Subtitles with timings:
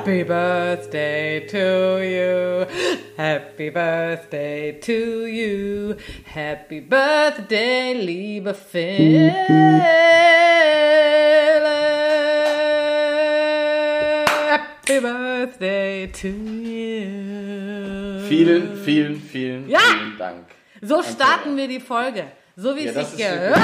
[0.00, 2.66] Happy birthday to you.
[3.18, 5.94] Happy birthday to you.
[6.24, 9.28] Happy birthday, liebe Phil.
[14.48, 18.20] Happy birthday to you.
[18.26, 19.80] Vielen, vielen, vielen, Ja.
[19.80, 20.46] vielen Dank.
[20.80, 22.24] So starten wir die Folge.
[22.56, 23.58] So wie Ja, es sich gehört.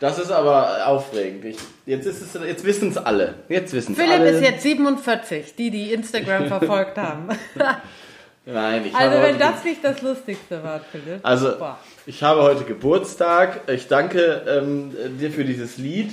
[0.00, 1.44] Das ist aber aufregend.
[1.44, 3.34] Ich, jetzt ist es, jetzt wissen es alle.
[3.48, 4.30] Jetzt wissen Philipp alle.
[4.30, 7.28] ist jetzt 47, die, die Instagram verfolgt haben.
[8.46, 11.20] Nein, ich Also habe wenn das nicht das Lustigste war, Philipp.
[11.22, 11.78] Also, Boah.
[12.06, 13.60] ich habe heute Geburtstag.
[13.68, 16.12] Ich danke ähm, dir für dieses Lied.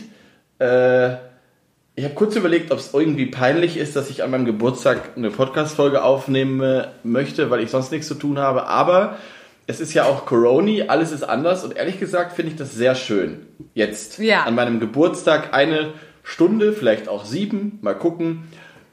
[0.59, 1.13] Äh,
[1.97, 5.31] ich habe kurz überlegt, ob es irgendwie peinlich ist, dass ich an meinem Geburtstag eine
[5.31, 8.67] Podcast-Folge aufnehmen möchte, weil ich sonst nichts zu tun habe.
[8.67, 9.17] Aber
[9.67, 11.63] es ist ja auch Coroni, alles ist anders.
[11.63, 13.45] Und ehrlich gesagt finde ich das sehr schön.
[13.73, 14.43] Jetzt Ja.
[14.43, 18.43] an meinem Geburtstag eine Stunde, vielleicht auch sieben, mal gucken,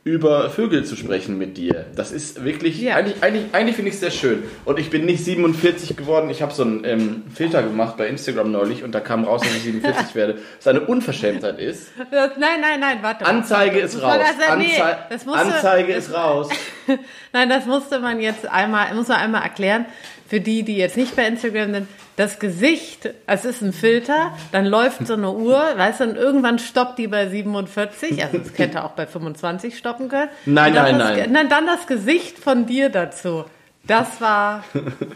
[0.04, 1.86] über Vögel zu sprechen mit dir.
[1.94, 2.96] Das ist wirklich, Ja.
[2.96, 4.42] eigentlich, eigentlich, eigentlich finde ich es sehr schön.
[4.64, 6.28] Und ich bin nicht 47 geworden.
[6.28, 9.54] Ich habe so einen ähm, Filter gemacht bei Instagram neulich und da kam raus, dass
[9.54, 10.38] ich 47 werde.
[10.58, 11.92] Was eine Unverschämtheit ist.
[12.10, 13.24] Das, nein, nein, nein, warte.
[13.26, 14.16] Anzeige ist raus.
[14.58, 16.48] nee, Anzei musste- Anzeige ist raus.
[17.32, 19.86] Nein, das musste man jetzt einmal, muss man einmal erklären.
[20.32, 24.64] Für die, die jetzt nicht bei Instagram sind, das Gesicht, es ist ein Filter, dann
[24.64, 28.82] läuft so eine Uhr, weißt du, und irgendwann stoppt die bei 47, also es hätte
[28.82, 30.30] auch bei 25 stoppen können.
[30.46, 31.32] Nein, nein, das, nein.
[31.32, 33.44] Nein, dann das Gesicht von dir dazu.
[33.86, 34.64] Das war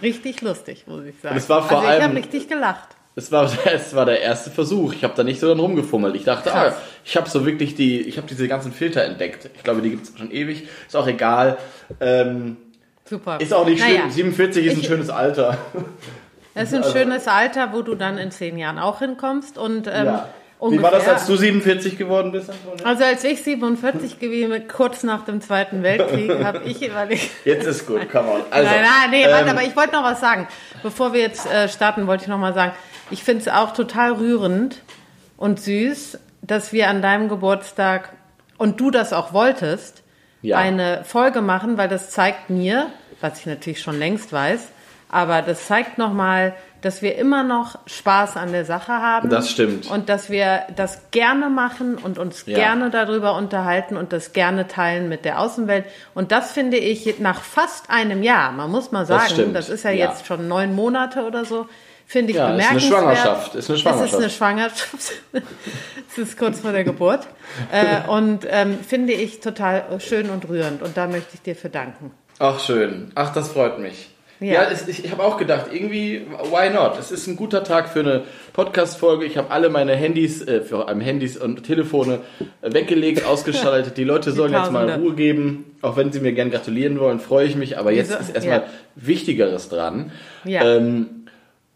[0.03, 1.33] richtig lustig, muss ich sagen.
[1.37, 2.89] Und es war vor also ich habe richtig gelacht.
[3.15, 4.93] Es war, es war der erste Versuch.
[4.93, 6.15] Ich habe da nicht so dran rumgefummelt.
[6.15, 6.75] Ich dachte, Krass.
[6.75, 9.49] ah, ich habe so wirklich die, ich habe diese ganzen Filter entdeckt.
[9.57, 10.69] Ich glaube, die gibt es schon ewig.
[10.87, 11.57] Ist auch egal.
[12.01, 12.59] Ähm,
[13.09, 13.39] Super.
[13.41, 13.97] ist auch nicht schlimm.
[13.99, 15.59] Naja, 47 ist ein Ich- schönes Alter.
[16.55, 19.59] Das ist ein schönes Alter, wo du dann in zehn Jahren auch hinkommst.
[19.59, 20.29] Und, ähm, ja.
[20.71, 22.49] Wie war das, als du 47 geworden bist?
[22.49, 22.87] Antonia?
[22.87, 27.29] Also als ich 47 gewesen bin, kurz nach dem Zweiten Weltkrieg, habe ich überlegt.
[27.45, 28.41] Jetzt ist gut, come on.
[28.51, 30.49] Also, nein, nein, nee, warte, ähm, aber ich wollte noch was sagen.
[30.83, 32.73] Bevor wir jetzt äh, starten, wollte ich noch mal sagen,
[33.11, 34.81] ich finde es auch total rührend
[35.37, 38.15] und süß, dass wir an deinem Geburtstag
[38.57, 40.03] und du das auch wolltest,
[40.47, 40.59] Ja.
[40.59, 42.89] eine Folge machen, weil das zeigt mir,
[43.21, 44.69] was ich natürlich schon längst weiß,
[45.09, 46.55] aber das zeigt noch mal,
[46.87, 49.29] dass wir immer noch Spaß an der Sache haben.
[49.29, 49.91] Das stimmt.
[49.91, 52.57] Und dass wir das gerne machen und uns Ja.
[52.57, 55.85] gerne darüber unterhalten und das gerne teilen mit der Außenwelt.
[56.15, 59.57] Und das finde ich nach fast einem Jahr, man muss mal sagen, stimmt.
[59.57, 60.07] das ist ja, Ja.
[60.11, 61.67] jetzt schon neun Monate oder so,
[62.07, 63.01] finde ich Ja, ist eine bemerkenswert.
[63.03, 65.13] Schwangerschaft, ist eine Es ist eine Schwangerschaft.
[66.13, 67.27] es ist kurz vor der Geburt.
[67.73, 70.83] äh, und ähm, finde ich total schön und rührend.
[70.83, 72.13] Und da möchte ich dir für danken.
[72.39, 73.11] Ach, schön.
[73.17, 74.11] Ach, das freut mich.
[74.41, 74.53] Ja.
[74.53, 76.99] Ja, es, ich, habe auch gedacht, irgendwie, why not?
[76.99, 79.25] Es ist ein guter Tag für eine Podcast-Folge.
[79.25, 82.21] Ich habe alle meine Handys, äh, vor allem Handys und Telefone
[82.61, 83.97] äh, weggelegt, ausgeschaltet.
[83.97, 84.91] Die Leute sollen jetzt mal.
[84.91, 85.77] Ruhe geben.
[85.83, 87.79] Auch wenn sie mir gern gratulieren wollen, freue ich mich.
[87.79, 88.67] Aber jetzt ist erstmal Ja.
[88.95, 90.13] Wichtigeres dran.
[90.45, 90.65] Ja.
[90.77, 91.07] Ähm,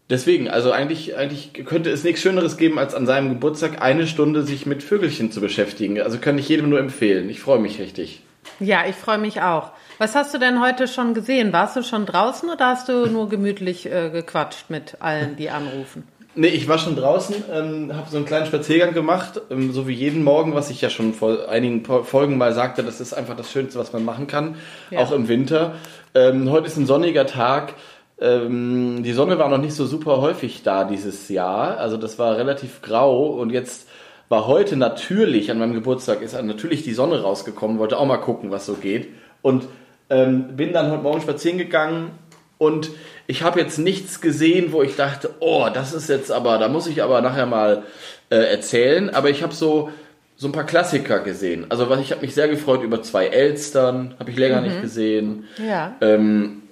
[0.09, 4.43] deswegen, also eigentlich, eigentlich könnte es nichts Schöneres geben, als an seinem Geburtstag eine Stunde
[4.43, 5.99] sich mit Vögelchen zu beschäftigen.
[5.99, 7.29] Also kann ich jedem nur empfehlen.
[7.29, 8.21] Ich freue mich richtig.
[8.59, 9.71] Ja, ich freue mich auch.
[10.01, 11.53] Was hast du denn heute schon gesehen?
[11.53, 16.07] Warst du schon draußen oder hast du nur gemütlich äh, gequatscht mit allen, die anrufen?
[16.33, 19.93] Nee, ich war schon draußen, ähm, habe so einen kleinen Spaziergang gemacht, ähm, so wie
[19.93, 23.51] jeden Morgen, was ich ja schon vor einigen Folgen mal sagte, das ist einfach das
[23.51, 24.55] Schönste, was man machen kann,
[24.89, 25.01] Ja.
[25.01, 25.75] auch im Winter.
[26.15, 27.75] Ähm, heute ist ein sonniger Tag.
[28.19, 32.37] Ähm, die Sonne war noch nicht so super häufig da dieses Jahr, also das war
[32.37, 33.87] relativ grau und jetzt
[34.29, 38.49] war heute natürlich, an meinem Geburtstag ist natürlich die Sonne rausgekommen, wollte auch mal gucken,
[38.49, 39.09] was so geht
[39.43, 39.67] und
[40.11, 42.11] ähm, bin dann heute Morgen spazieren gegangen
[42.59, 42.91] und
[43.25, 46.85] ich habe jetzt nichts gesehen, wo ich dachte, oh, das ist jetzt aber, da muss
[46.85, 47.83] ich aber nachher mal
[48.29, 49.09] äh, erzählen.
[49.09, 49.89] Aber ich habe so
[50.41, 51.67] so ein paar Klassiker gesehen.
[51.69, 55.43] Also was ich habe mich sehr gefreut über zwei Elstern, habe ich länger nicht gesehen.
[55.63, 55.95] Ja.
[56.01, 56.63] Ähm,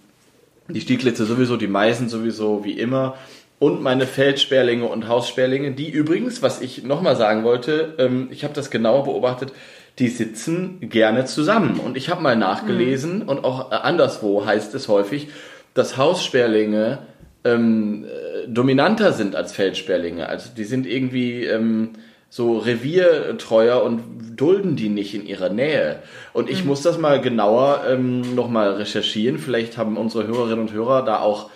[0.67, 3.15] die Stieglitze sowieso, die Meisen sowieso, wie immer.
[3.59, 8.55] Und meine Feldsperlinge und Haussperlinge, die übrigens, was ich nochmal sagen wollte, ähm, ich habe
[8.55, 9.53] das genauer beobachtet,
[9.99, 11.79] die sitzen gerne zusammen.
[11.79, 15.27] Und ich habe mal nachgelesen und auch äh, anderswo heißt es häufig,
[15.73, 16.99] dass Haussperlinge
[17.43, 20.27] ähm, äh, dominanter sind als Feldsperlinge.
[20.27, 21.91] Also die sind irgendwie ähm,
[22.29, 25.99] so reviertreuer und dulden die nicht in ihrer Nähe.
[26.31, 29.37] Und ich muss das mal genauer ähm, nochmal recherchieren.
[29.37, 31.49] Vielleicht haben unsere Hörerinnen und Hörer da auch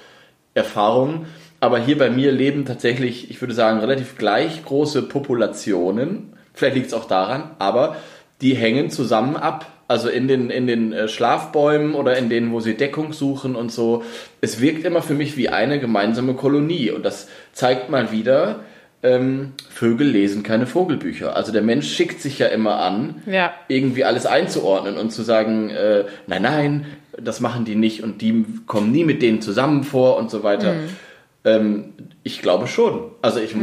[0.54, 1.28] Erfahrungen.
[1.60, 6.34] Aber hier bei mir leben tatsächlich, ich würde sagen, relativ gleich große Populationen.
[6.54, 7.96] Vielleicht liegt es auch daran, aber
[8.44, 9.66] die hängen zusammen ab.
[9.88, 13.72] Also in den, in den äh, Schlafbäumen oder in denen, wo sie Deckung suchen und
[13.72, 14.04] so.
[14.42, 16.90] Es wirkt immer für mich wie eine gemeinsame Kolonie.
[16.92, 18.62] Und das zeigt mal wieder,
[19.04, 21.36] ähm, Vögel lesen keine Vogelbücher.
[21.36, 23.54] Also der Mensch schickt sich ja immer an, Ja.
[23.68, 26.86] irgendwie alles einzuordnen und zu sagen, äh, nein, nein,
[27.22, 30.74] das machen die nicht und die kommen nie mit denen zusammen vor und so weiter.
[31.46, 31.94] Ähm,
[32.24, 33.12] ich glaube schon.
[33.22, 33.54] Also ich,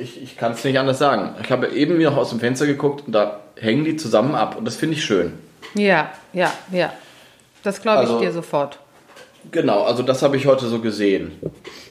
[0.00, 1.34] ich, ich kann es nicht anders sagen.
[1.42, 4.64] Ich habe eben noch aus dem Fenster geguckt und da hängen die zusammen ab und
[4.64, 5.32] das finde ich schön.
[5.74, 6.92] Ja, ja, ja.
[7.62, 8.78] Das glaube ich Also- dir sofort.
[9.50, 11.32] Genau, also das habe ich heute so gesehen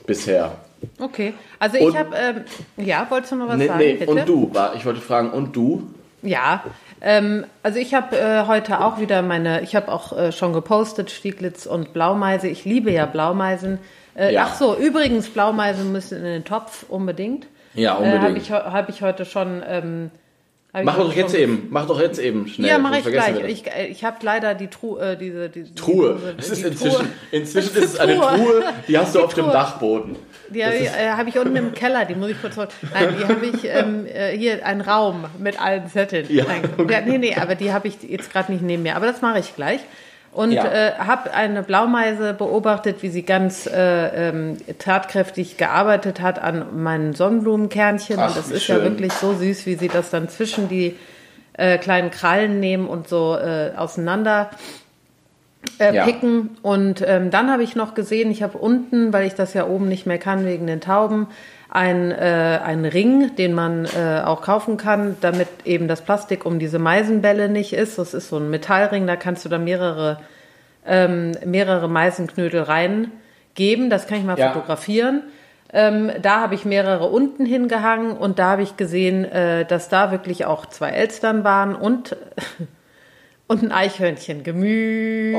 [0.07, 0.53] bisher.
[0.99, 1.33] Okay.
[1.59, 2.41] Also ich habe, ähm,
[2.83, 3.79] ja, wolltest du noch was Nee, sagen?
[3.79, 4.11] nee, bitte?
[4.11, 5.83] und du, ich wollte fragen, und du?
[6.23, 6.63] Ja,
[6.99, 11.11] ähm, also ich habe äh, heute auch wieder meine, ich habe auch äh, schon gepostet,
[11.11, 12.47] Stieglitz und Blaumeise.
[12.47, 13.77] Ich liebe ja Blaumeisen.
[14.15, 14.47] Äh, Ja.
[14.49, 17.45] Ach so, übrigens, Blaumeisen müssen in den Topf unbedingt.
[17.75, 18.37] Ja, Äh, habe unbedingt.
[18.45, 19.61] ich, heu- hab ich heute schon.
[19.67, 20.11] Ähm,
[20.75, 22.67] ich Mach doch jetzt schon- eben, mach doch jetzt eben schnell.
[22.67, 23.43] Ja, mache ich gleich.
[23.47, 26.17] Ich, äh, ich habe leider die Truhe, äh, diese, diese Truhe.
[26.35, 27.07] Die, ist die inzwischen, Truhe.
[27.31, 28.63] inzwischen ist es eine Truhe.
[28.87, 29.53] Die hast du Die auf dem Truhe.
[29.53, 30.15] Dachboden.
[30.49, 32.69] Die habe ich, äh, hab ich unten im Keller, die muss ich kurz holen.
[32.91, 36.25] Nein, die habe ich ähm, äh, hier, ein Raum mit allen Zetteln.
[36.29, 36.45] Ja,
[36.77, 36.91] okay.
[36.91, 38.95] ja, nee, nee, aber die habe ich jetzt gerade nicht neben mir.
[38.95, 39.79] Aber das mache ich gleich.
[40.33, 40.65] Und Ja.
[40.65, 47.13] äh, habe eine Blaumeise beobachtet, wie sie ganz äh, ähm, tatkräftig gearbeitet hat an meinen
[47.13, 48.17] Sonnenblumenkernchen.
[48.19, 48.83] Ach, und das ist ja schön.
[48.83, 50.95] wirklich so süß, wie sie das dann zwischen die
[51.55, 54.49] äh, kleinen Krallen nehmen und so äh, auseinander
[55.79, 56.03] äh, Ja.
[56.05, 56.57] picken.
[56.63, 59.87] Und ähm, dann habe ich noch gesehen, ich habe unten, weil ich das ja oben
[59.87, 61.27] nicht mehr kann wegen den Tauben,
[61.75, 66.59] ein, äh, einen Ring, den man äh, auch kaufen kann, damit eben das Plastik um
[66.59, 67.97] diese Meisenbälle nicht ist.
[67.97, 70.19] Das ist so ein Metallring, da kannst du da mehrere,
[70.85, 73.89] ähm, mehrere Meisenknödel reingeben.
[73.89, 74.51] Das kann ich mal Ja.
[74.51, 75.23] fotografieren.
[75.73, 80.11] Ähm, da habe ich mehrere unten hingehangen und da habe ich gesehen, äh, dass da
[80.11, 82.15] wirklich auch zwei Elstern waren und
[83.47, 85.35] und ein Eichhörnchen, gemütlich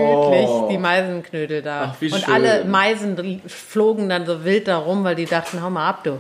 [0.49, 0.69] Oh.
[0.71, 1.93] die Meisenknödel da.
[1.93, 2.35] Ach, wie und schön.
[2.35, 6.19] alle Meisen flogen dann so wild da rum, weil die dachten, hau mal ab, du.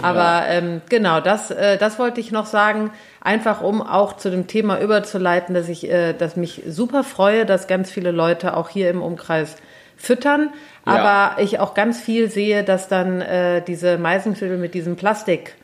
[0.00, 0.46] Aber Ja.
[0.48, 2.90] ähm, genau, das, äh, das wollte ich noch sagen,
[3.22, 7.66] einfach um auch zu dem Thema überzuleiten, dass ich, äh, dass mich super freue, dass
[7.66, 9.56] ganz viele Leute auch hier im Umkreis
[9.96, 10.50] füttern,
[10.86, 10.92] Ja.
[11.32, 15.54] aber ich auch ganz viel sehe, dass dann äh, diese Meisenknödel mit diesem Plastik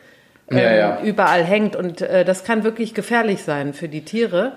[0.50, 1.00] ähm, ja.
[1.02, 4.52] überall hängt und äh, das kann wirklich gefährlich sein für die Tiere.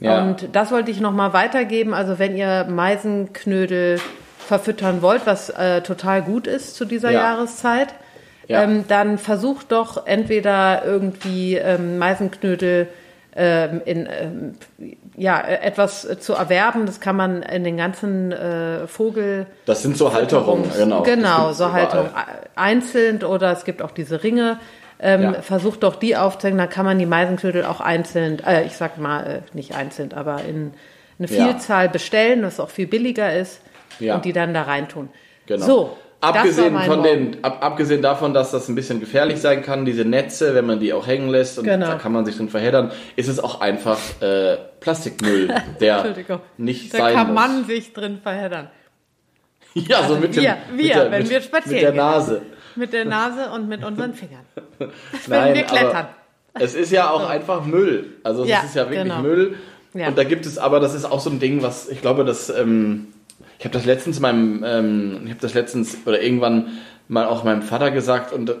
[0.00, 0.22] Ja.
[0.22, 1.94] Und das wollte ich nochmal weitergeben.
[1.94, 4.00] Also wenn ihr Meisenknödel
[4.38, 7.20] verfüttern wollt, was äh, total gut ist zu dieser Ja.
[7.34, 7.88] Jahreszeit,
[8.48, 8.62] Ja.
[8.62, 12.88] ähm, dann versucht doch entweder irgendwie ähm, Meisenknödel
[13.36, 14.54] ähm, in ähm,
[15.16, 16.84] ja äh, etwas zu erwerben.
[16.86, 21.02] Das kann man in den ganzen äh, Vogel Das sind so Halterungen, genau.
[21.04, 22.06] Genau, so gibt's Halterung.
[22.08, 22.26] überall.
[22.56, 24.58] Einzeln oder es gibt auch diese Ringe.
[25.02, 25.32] Ähm, Ja.
[25.42, 29.22] Versucht doch die aufzuhängen, dann kann man die Meisenknödel auch einzeln, äh, ich sag mal,
[29.26, 30.72] äh, nicht einzeln, aber in
[31.18, 31.46] eine Ja.
[31.46, 33.60] Vielzahl bestellen, was auch viel billiger ist
[33.98, 34.14] Ja.
[34.16, 35.08] und die dann da reintun.
[35.46, 35.64] Genau.
[35.66, 40.04] So, Abgesehen, von den, ab, abgesehen davon, dass das ein bisschen gefährlich sein kann, diese
[40.04, 41.86] Netze, wenn man die auch hängen lässt und Genau.
[41.86, 45.48] da kann man sich drin verheddern, ist es auch einfach äh, Plastikmüll,
[45.80, 46.14] der
[46.58, 47.34] nicht Da sein kann muss.
[47.36, 48.68] man sich drin verheddern.
[49.72, 52.42] ja, so mit, dem, wir- mit, der, wenn mit, wir spazieren mit der gehen.
[52.80, 54.40] Mit der Nase und mit unseren Fingern.
[55.28, 56.06] Nein, wir klettern.
[56.54, 58.14] aber es ist ja auch einfach Müll.
[58.24, 59.20] Also es Ja, ist ja wirklich genau.
[59.20, 59.54] Müll.
[59.94, 60.08] Ja.
[60.08, 62.48] Und da gibt es aber, das ist auch so ein Ding, was ich glaube, dass
[62.50, 63.08] ähm,
[63.58, 66.78] ich habe das letztens meinem, ähm, ich habe das letztens oder irgendwann
[67.08, 68.54] mal auch meinem Vater gesagt und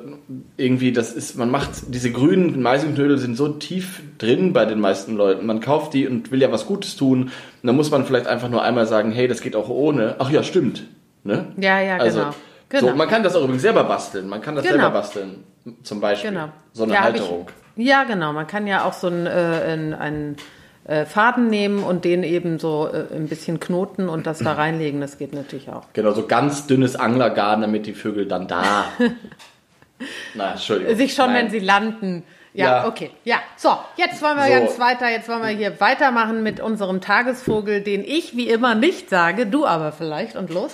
[0.56, 5.16] irgendwie, das ist, man macht diese grünen Meisenknödel sind so tief drin bei den meisten
[5.16, 5.46] Leuten.
[5.46, 7.22] Man kauft die und will ja was Gutes tun.
[7.22, 7.30] Und
[7.62, 10.16] dann muss man vielleicht einfach nur einmal sagen, hey, das geht auch ohne.
[10.18, 10.84] Ach ja, stimmt.
[11.22, 11.46] Ne?
[11.58, 12.34] Ja, ja, Also, genau.
[12.70, 12.88] Genau.
[12.88, 14.26] So, man kann das auch übrigens selber basteln.
[14.28, 14.76] Man kann das Genau.
[14.78, 15.44] selber basteln.
[15.82, 16.30] Zum Beispiel.
[16.30, 16.48] Genau.
[16.72, 17.46] So eine Ja, hab ich- Halterung.
[17.76, 18.32] Ja, genau.
[18.32, 20.36] Man kann ja auch so einen, äh, einen
[20.84, 25.00] äh, Faden nehmen und den eben so äh, ein bisschen knoten und das da reinlegen.
[25.00, 25.84] Das geht natürlich auch.
[25.92, 28.86] Genau, so ganz dünnes Anglergarn, damit die Vögel dann da.
[30.34, 30.96] Na, Entschuldigung.
[30.96, 31.44] Sich schon, Nein.
[31.44, 32.22] wenn sie landen.
[32.54, 32.88] Ja, Ja.
[32.88, 33.10] okay.
[33.24, 34.50] Ja, so, jetzt wollen wir So.
[34.52, 35.08] ganz weiter.
[35.10, 39.66] Jetzt wollen wir hier weitermachen mit unserem Tagesvogel, den ich wie immer nicht sage, du
[39.66, 40.34] aber vielleicht.
[40.36, 40.72] Und los?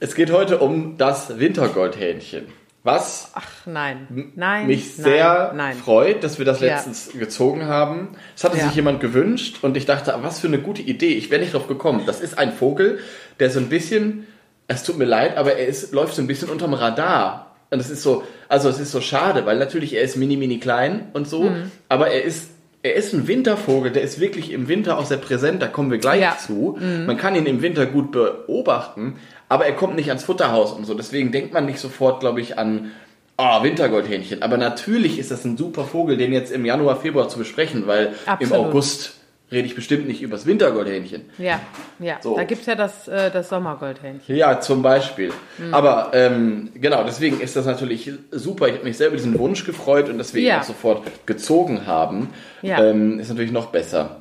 [0.00, 2.46] Es geht heute um das Wintergoldhähnchen.
[2.82, 4.66] Was Ach nein, nein.
[4.66, 5.74] mich nein, sehr nein.
[5.74, 6.74] freut, dass wir das Ja.
[6.74, 8.08] letztens gezogen haben.
[8.36, 8.66] Es hatte Ja.
[8.66, 11.14] sich jemand gewünscht und ich dachte, was für eine gute Idee.
[11.14, 12.02] Ich wäre nicht drauf gekommen.
[12.04, 12.98] Das ist ein Vogel,
[13.40, 14.26] der so ein bisschen,
[14.68, 17.56] es tut mir leid, aber er ist, läuft so ein bisschen unterm Radar.
[17.70, 20.58] Und es ist so, also es ist so schade, weil natürlich er ist mini, mini
[20.58, 21.70] klein und so, Mhm.
[21.88, 22.50] aber er ist,
[22.84, 25.96] er ist ein Wintervogel, der ist wirklich im Winter auch sehr präsent, da kommen wir
[25.96, 26.36] gleich Ja.
[26.38, 26.78] zu.
[26.80, 29.16] Man kann ihn im Winter gut beobachten,
[29.48, 30.92] aber er kommt nicht ans Futterhaus und so.
[30.92, 32.90] Deswegen denkt man nicht sofort, glaube ich, an
[33.38, 34.42] oh, Wintergoldhähnchen.
[34.42, 38.08] Aber natürlich ist das ein super Vogel, den jetzt im Januar, Februar zu besprechen, weil
[38.08, 38.66] im Absolut.
[38.66, 39.14] August
[39.54, 41.22] rede ich bestimmt nicht übers Wintergoldhähnchen.
[41.38, 41.60] Ja,
[41.98, 42.16] ja.
[42.20, 42.36] So.
[42.36, 44.36] Da gibt es ja das, äh, das Sommergoldhähnchen.
[44.36, 45.32] Ja, zum Beispiel.
[45.58, 45.72] Mhm.
[45.72, 48.68] Aber ähm, genau, deswegen ist das natürlich super.
[48.68, 50.60] Ich habe mich selber diesen Wunsch gefreut und dass wir ihn Ja.
[50.60, 52.28] auch sofort gezogen haben,
[52.62, 52.82] Ja.
[52.84, 54.16] ähm, ist natürlich noch besser.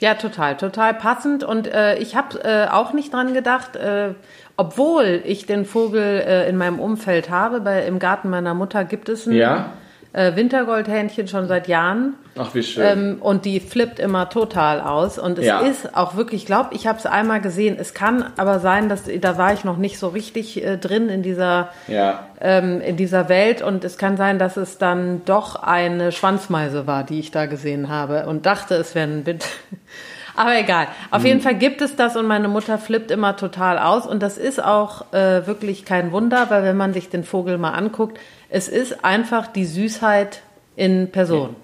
[0.00, 1.42] Ja, total, total passend.
[1.44, 4.14] Und äh, ich habe äh, auch nicht dran gedacht, äh,
[4.56, 9.08] obwohl ich den Vogel äh, in meinem Umfeld habe, bei, im Garten meiner Mutter gibt
[9.08, 9.72] es ein Ja?
[10.12, 12.14] Äh, Wintergoldhähnchen schon seit Jahren.
[12.38, 12.84] Ach, wie schön.
[12.86, 15.18] Ähm, und die flippt immer total aus.
[15.18, 15.60] Und es Ja.
[15.60, 17.76] ist auch wirklich, ich glaube, ich habe es einmal gesehen.
[17.78, 21.22] Es kann aber sein, dass da war ich noch nicht so richtig äh, drin in
[21.22, 22.26] dieser ja.
[22.40, 27.04] ähm, in dieser Welt und es kann sein, dass es dann doch eine Schwanzmeise war,
[27.04, 29.44] die ich da gesehen habe und dachte, es wäre ein Wind.
[30.36, 30.86] Aber egal.
[31.10, 34.38] Auf jeden Fall gibt es das und meine Mutter flippt immer total aus und das
[34.38, 38.68] ist auch äh, wirklich kein Wunder, weil wenn man sich den Vogel mal anguckt, es
[38.68, 40.42] ist einfach die Süßheit
[40.76, 41.56] in Person.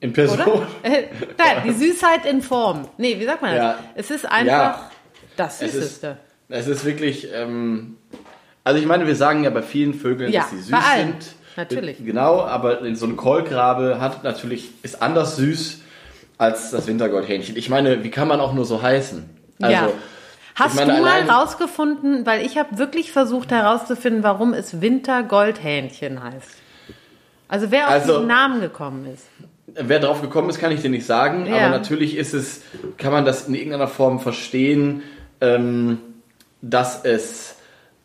[0.00, 0.38] In Person.
[0.82, 1.04] Äh,
[1.36, 2.88] Nein, die Süßheit in Form.
[2.98, 3.58] Nee, wie sagt man das?
[3.62, 3.78] Ja.
[3.94, 4.90] Es ist einfach Ja.
[5.36, 6.16] das Es ist, Süßeste.
[6.48, 7.96] es ist wirklich, ähm,
[8.64, 11.06] also ich meine, wir sagen ja bei vielen Vögeln, Ja, dass sie süß bei allen.
[11.20, 11.26] sind.
[11.56, 12.04] Natürlich.
[12.04, 15.80] Genau, aber so ein Kolkrabe hat natürlich, ist anders süß
[16.36, 17.56] als das Wintergoldhähnchen.
[17.56, 19.28] Ich meine, wie kann man auch nur so heißen?
[19.60, 19.88] Also, ja.
[20.58, 26.22] Hast ich meine, du mal rausgefunden, weil ich habe wirklich versucht herauszufinden, warum es Wintergoldhähnchen
[26.22, 26.48] heißt.
[27.48, 29.26] Also wer auf Also- diesen Namen gekommen ist.
[29.74, 31.56] Wer drauf gekommen ist, kann ich dir nicht sagen, Ja.
[31.58, 32.62] aber natürlich ist es,
[32.96, 35.02] kann man das in irgendeiner Form verstehen,
[35.42, 35.98] ähm,
[36.62, 37.56] dass es,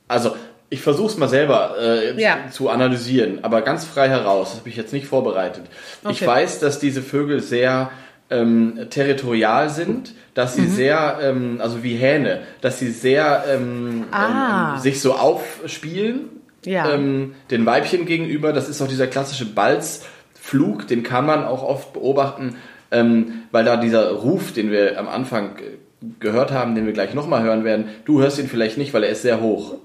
[0.07, 0.35] also
[0.69, 2.49] ich versuche es mal selber äh, Ja.
[2.51, 5.63] zu analysieren, aber ganz frei heraus, das habe ich jetzt nicht vorbereitet.
[6.09, 6.27] Ich Okay.
[6.27, 7.91] weiß, dass diese Vögel sehr
[8.33, 10.61] ähm, territorial sind, dass Mhm.
[10.63, 14.73] sie sehr, ähm, also wie Hähne, dass sie sehr ähm, Ah.
[14.75, 16.29] ähm, sich so aufspielen,
[16.65, 16.91] Ja.
[16.91, 18.51] ähm, den Weibchen gegenüber.
[18.53, 22.55] Das ist auch dieser klassische Balzflug, den kann man auch oft beobachten,
[22.91, 27.13] ähm, weil da dieser Ruf, den wir am Anfang äh, gehört haben, den wir gleich
[27.13, 29.75] nochmal hören werden, du hörst ihn vielleicht nicht, weil er ist sehr hoch.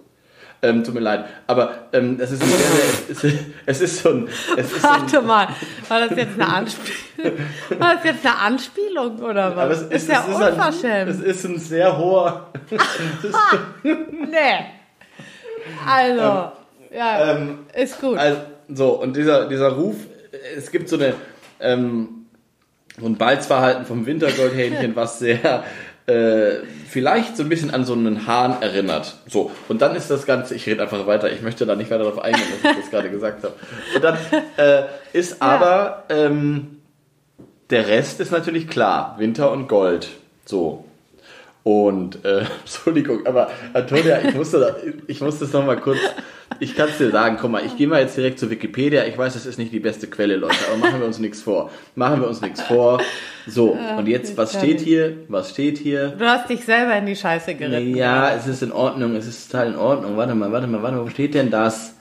[0.61, 3.33] Ähm, tut mir leid, aber ähm, es, ist ein sehr, sehr,
[3.67, 5.49] es, ist, es so ein, es ist so ein Warte mal,
[5.89, 7.39] war das jetzt eine Anspielung?
[7.79, 9.83] War das jetzt eine Anspielung oder was?
[9.83, 11.11] es ist ja es ein, unverschämt.
[11.11, 12.51] es ist ein sehr hoher.
[13.85, 14.67] nee.
[15.87, 16.53] Also,
[16.93, 18.19] ja, ähm, ist gut.
[18.19, 19.97] Also, so, und dieser, dieser Ruf,
[20.57, 21.15] es gibt so eine,
[21.61, 22.27] ähm,
[22.99, 25.63] so ein Balzverhalten vom Wintergoldhähnchen, was sehr,
[26.09, 29.17] äh, vielleicht so ein bisschen an so einen Hahn erinnert.
[29.29, 32.05] So, und dann ist das Ganze, ich rede einfach weiter, ich möchte da nicht weiter
[32.05, 33.55] darauf eingehen, was ich das gerade gesagt habe.
[33.95, 34.17] Und dann
[34.57, 36.79] äh, ist aber, ähm,
[37.69, 40.09] der Rest ist natürlich klar, Winter und Gold.
[40.47, 40.85] So.
[41.69, 45.99] Und, äh, Entschuldigung, aber Antonia, ich musste, da, ich musste es nochmal kurz,
[46.61, 49.05] ich kann es dir sagen, guck mal, ich gehe mal jetzt direkt zu Wikipedia.
[49.05, 51.71] Ich weiß, das ist nicht die beste Quelle, Leute, aber machen wir uns nichts vor.
[51.95, 53.03] Machen wir uns nichts vor.
[53.47, 55.19] So, und jetzt, was steht hier?
[55.29, 56.15] Was steht hier?
[56.19, 57.95] Du hast dich selber in die Scheiße geritten.
[57.95, 60.17] Ja, es ist in Ordnung, es ist total in Ordnung.
[60.17, 61.97] Warte mal, warte mal, warte mal, wo steht denn das?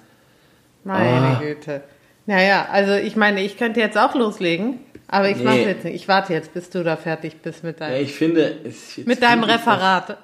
[0.85, 1.41] Meine Ah.
[1.41, 1.81] Güte.
[2.25, 5.65] Naja, also ich meine, ich könnte jetzt auch loslegen, aber ich mache Nee.
[5.67, 5.95] jetzt nicht.
[5.95, 9.21] Ich warte jetzt, bis du da fertig bist mit Ja, deinem, ich finde, es, mit
[9.21, 10.17] deinem das- Referat.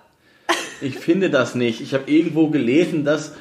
[0.82, 1.80] Ich finde das nicht.
[1.82, 3.34] Ich habe irgendwo gelesen, dass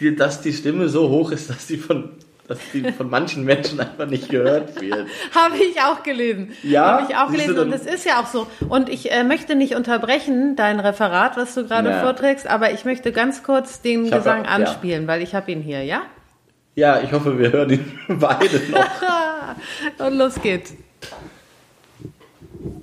[0.00, 2.10] die, dass die Stimme so hoch ist, dass die von,
[2.46, 5.08] dass die von manchen Menschen einfach nicht gehört wird.
[5.34, 6.52] Habe ich auch gelesen.
[6.62, 7.00] Ja?
[7.00, 8.46] Habe ich auch gelesen und es ist ja auch so.
[8.68, 12.00] Und ich äh, möchte nicht unterbrechen, dein Referat, was du gerade Ja.
[12.00, 15.50] vorträgst, aber ich möchte ganz kurz den Ich hab Gesang ja- anspielen, weil ich habe
[15.50, 16.02] ihn hier, ja?
[16.78, 18.86] Ja, ich hoffe, wir hören ihn beide noch.
[20.06, 20.74] Und los geht's.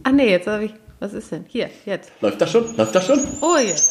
[0.03, 0.73] Ach nee, jetzt habe ich.
[0.99, 1.45] Was ist denn?
[1.47, 2.11] Hier, jetzt.
[2.19, 2.75] Läuft das schon?
[2.75, 3.25] Läuft das schon?
[3.39, 3.89] Oh, jetzt.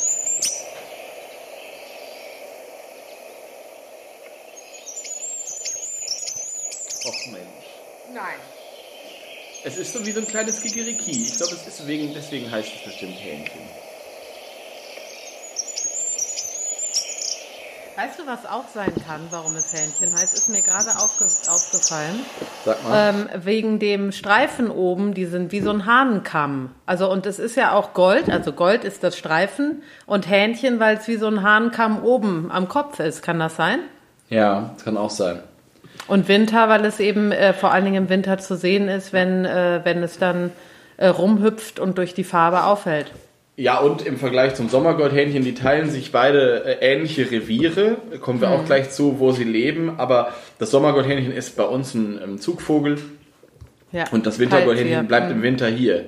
[7.06, 7.66] Och Mensch.
[8.12, 8.40] Nein.
[9.64, 11.12] Es ist so wie so ein kleines Kikeriki.
[11.12, 13.62] Ich glaube, es ist wegen, deswegen heißt es bestimmt Hähnchen.
[17.96, 20.34] Weißt du, was auch sein kann, warum es Hähnchen heißt?
[20.34, 22.20] Ist mir gerade aufge aufgefallen.
[22.64, 23.10] Sag mal.
[23.10, 26.70] Ähm, wegen dem Streifen oben, die sind wie so ein Hahnenkamm.
[26.86, 30.96] Also, und es ist ja auch Gold, also Gold ist das Streifen und Hähnchen, weil
[30.96, 33.22] es wie so ein Hahnenkamm oben am Kopf ist.
[33.22, 33.78] Kann das sein?
[34.28, 35.40] ja, kann auch sein.
[36.08, 39.44] Und Winter, weil es eben äh, vor allen Dingen im Winter zu sehen ist, wenn,
[39.44, 40.50] äh, wenn es dann
[40.96, 43.12] äh, rumhüpft und durch die Farbe auffällt.
[43.56, 47.99] Ja, und im Vergleich zum Sommergoldhähnchen, die teilen sich beide äh, ähnliche Reviere.
[48.20, 49.94] Kommen wir auch gleich zu, wo sie leben.
[49.99, 52.99] Aber das Sommergoldhähnchen ist bei uns ein ähm, Zugvogel.
[53.92, 54.06] Ja.
[54.11, 55.04] Und das hier.
[55.04, 56.06] bleibt im Winter hier.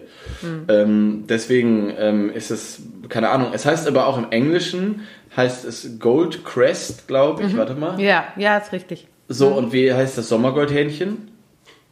[0.69, 5.03] Ähm, deswegen ähm, ist es, keine Ahnung, es heißt aber auch im Englischen,
[5.37, 7.57] heißt es Gold Crest, glaube ich.
[7.57, 8.01] Warte mal.
[8.01, 9.07] Ja, ja, ist richtig.
[9.29, 11.31] So, und wie heißt das Sommergoldhähnchen?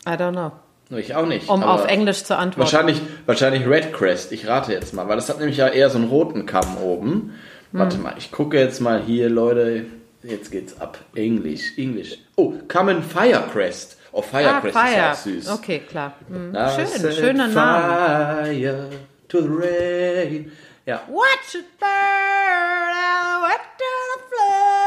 [0.05, 0.51] I don't know.
[0.91, 1.49] Ich auch nicht.
[1.49, 2.61] um auf Englisch zu antworten.
[2.61, 4.33] Wahrscheinlich, wahrscheinlich Redcrest.
[4.33, 7.11] Ich rate jetzt mal, weil das hat nämlich ja eher so einen roten Kamm oben.
[7.73, 7.81] Hm.
[7.81, 9.87] Warte mal, ich gucke jetzt mal hier, Leute.
[10.23, 10.99] Jetzt geht's ab.
[11.15, 12.19] Englisch, Englisch.
[12.37, 13.99] Oh, Common Firecrest.
[14.13, 15.11] Oh, Ah, Firecrest ist ja Fire.
[15.13, 15.49] auch süß.
[15.51, 16.13] Okay, klar.
[16.29, 16.57] Hm.
[16.77, 18.45] Schön, schöner Name.
[18.47, 18.89] Fire
[19.29, 20.53] to the rain.
[20.87, 21.01] Ja.
[21.09, 24.84] Watch it burn, wet to the flood.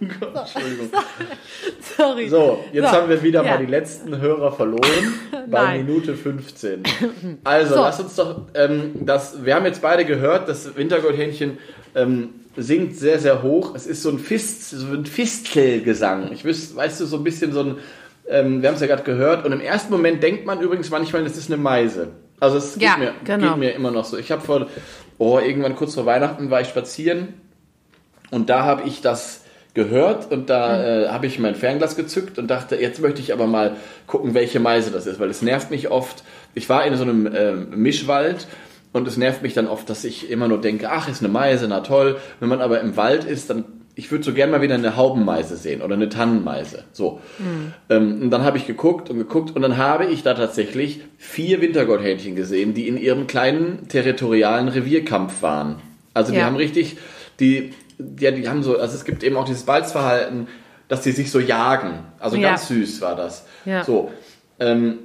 [0.00, 0.90] Entschuldigung.
[1.96, 2.28] Sorry.
[2.28, 3.52] So, jetzt haben wir wieder Ja.
[3.52, 5.14] mal die letzten Hörer verloren
[5.50, 5.78] bei.
[5.82, 6.82] Minute 15.
[7.44, 7.80] Also, So.
[7.82, 11.58] lass uns doch, ähm, das, wir haben jetzt beide gehört, das Wintergoldhähnchen
[11.94, 13.74] ähm, singt sehr, sehr hoch.
[13.74, 16.32] Es ist so ein Fist, so ein Fistelgesang.
[16.32, 17.76] Ich wüs, weißt du, so ein bisschen so ein,
[18.28, 21.24] ähm, wir haben es ja gerade gehört, und im ersten Moment denkt man übrigens manchmal,
[21.24, 22.08] das ist eine Meise.
[22.40, 23.50] Also es geht, Ja, mir, genau.
[23.50, 24.16] geht mir immer noch so.
[24.16, 24.66] Ich habe vor,
[25.18, 27.28] oh, irgendwann kurz vor Weihnachten war ich spazieren
[28.30, 29.42] und da habe ich das
[29.78, 33.46] gehört und da äh, habe ich mein Fernglas gezückt und dachte, jetzt möchte ich aber
[33.46, 33.76] mal
[34.08, 36.24] gucken, welche Meise das ist, weil es nervt mich oft.
[36.54, 38.48] Ich war in so einem ähm, Mischwald
[38.92, 41.66] und es nervt mich dann oft, dass ich immer nur denke, ach, ist eine Meise,
[41.68, 42.16] na toll.
[42.40, 45.56] Wenn man aber im Wald ist, dann ich würde so gerne mal wieder eine Haubenmeise
[45.56, 46.84] sehen oder eine Tannenmeise.
[46.92, 47.20] So.
[47.90, 51.60] Ähm, und dann habe ich geguckt und geguckt und dann habe ich da tatsächlich vier
[51.60, 55.76] Wintergoldhähnchen gesehen, die in ihrem kleinen territorialen Revierkampf waren.
[56.14, 56.46] Also die Ja.
[56.46, 56.96] haben richtig,
[57.40, 57.72] die,
[58.18, 60.48] ja, die haben so, also es gibt eben auch dieses Balzverhalten,
[60.88, 62.00] dass die sich so jagen.
[62.18, 62.50] Also Ja.
[62.50, 63.44] ganz süß war das.
[63.64, 63.84] Ja.
[63.84, 64.10] So.
[64.60, 64.98] Ähm,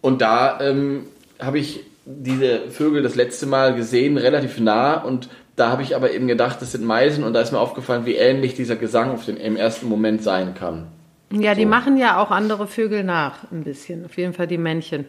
[0.00, 1.06] und da ähm,
[1.40, 6.10] habe ich diese Vögel das letzte Mal gesehen, relativ nah und da habe ich aber
[6.12, 9.24] eben gedacht, das sind Meisen und da ist mir aufgefallen, wie ähnlich dieser Gesang auf
[9.24, 10.88] den, im ersten Moment sein kann.
[11.32, 11.68] Ja, die So.
[11.68, 14.04] machen ja auch andere Vögel nach, ein bisschen.
[14.04, 15.06] Auf jeden Fall die Männchen.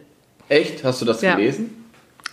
[0.48, 0.84] Echt?
[0.84, 1.34] Hast du das Ja.
[1.34, 1.84] gelesen?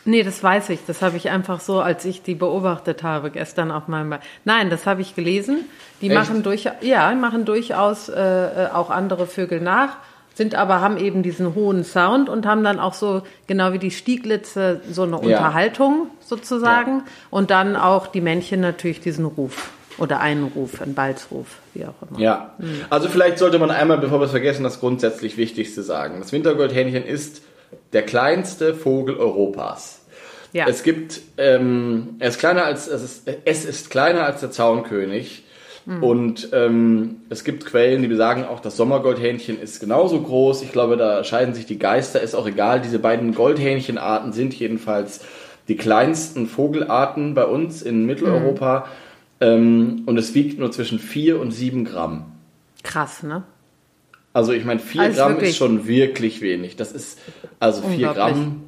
[0.05, 0.79] Nee, das weiß ich.
[0.85, 4.09] Das habe ich einfach so, als ich die beobachtet habe, gestern auf meinem.
[4.11, 5.65] Be Nein, das habe ich gelesen.
[6.01, 6.15] Die Echt?
[6.15, 9.95] machen durch, ja, machen durchaus äh, äh, auch andere Vögel nach,
[10.33, 13.91] sind aber haben eben diesen hohen Sound und haben dann auch so genau wie die
[13.91, 15.17] Stieglitze so eine Ja.
[15.17, 19.69] Unterhaltung sozusagen und dann auch die Männchen natürlich diesen Ruf
[19.99, 22.19] oder einen Ruf, einen Balzruf, wie auch immer.
[22.19, 22.55] Ja.
[22.89, 26.19] Also vielleicht sollte man einmal, bevor wir es vergessen, das grundsätzlich Wichtigste sagen.
[26.19, 27.43] Das Wintergoldhähnchen ist
[27.93, 30.01] der kleinste Vogel Europas.
[30.51, 30.67] Ja.
[30.67, 35.43] Es gibt, ähm, er ist kleiner als, es ist, es ist kleiner als der Zaunkönig.
[35.85, 40.61] Und ähm, es gibt Quellen, die besagen auch, das Sommergoldhähnchen ist genauso groß.
[40.61, 42.79] Ich glaube, da scheiden sich die Geister, ist auch egal.
[42.79, 45.25] Diese beiden Goldhähnchenarten sind jedenfalls
[45.67, 48.87] die kleinsten Vogelarten bei uns in Mitteleuropa.
[49.41, 52.31] Ähm, und es wiegt nur zwischen 4 und 7 Gramm.
[52.83, 53.43] Krass, ne?
[54.33, 56.75] Also ich meine, 4 Also Gramm wirklich- ist schon wirklich wenig.
[56.75, 57.19] Das ist,
[57.59, 58.15] also 4 Unglaublich.
[58.35, 58.63] Gramm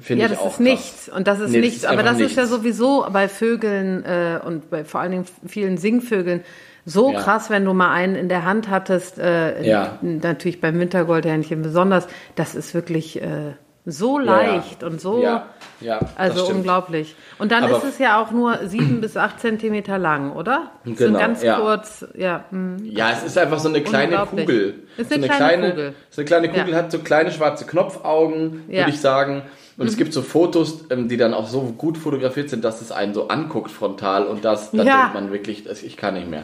[0.00, 0.60] finde Ja, ich das auch ist krass.
[0.60, 1.08] nichts.
[1.08, 1.76] Und das ist Nee, das nichts.
[1.82, 2.56] ist Aber das ist ja nichts.
[2.56, 6.42] sowieso bei Vögeln äh, und bei vor allen Dingen vielen Singvögeln
[6.86, 7.20] so Ja.
[7.20, 9.18] krass, wenn du mal einen in der Hand hattest.
[9.18, 9.98] Äh, Ja.
[10.02, 12.06] Natürlich beim Wintergoldhähnchen besonders.
[12.36, 13.52] Das ist wirklich äh,
[13.86, 14.52] so Ja, ja.
[14.52, 15.22] leicht und so.
[15.22, 15.46] Ja,
[15.80, 17.14] ja, Also unglaublich.
[17.38, 20.70] Und dann Aber- ist es ja auch nur sieben bis acht Zentimeter lang, oder?
[20.84, 21.58] So Genau, ganz ja.
[21.58, 22.44] kurz, ja.
[22.50, 22.76] hm.
[22.84, 24.18] Ja, es ist einfach so eine kleine.
[24.26, 24.74] Kugel.
[24.98, 25.94] Ist eine so kleine Kugel.
[26.10, 28.64] So eine kleine Kugel hat so kleine schwarze Knopfaugen.
[28.66, 28.72] Mhm.
[28.72, 29.42] würde ich sagen.
[29.78, 32.92] Und es gibt so Fotos, ähm, die dann auch so gut fotografiert sind, dass es
[32.92, 36.42] einen so anguckt frontal und das, dann denkt man wirklich, ich kann nicht mehr.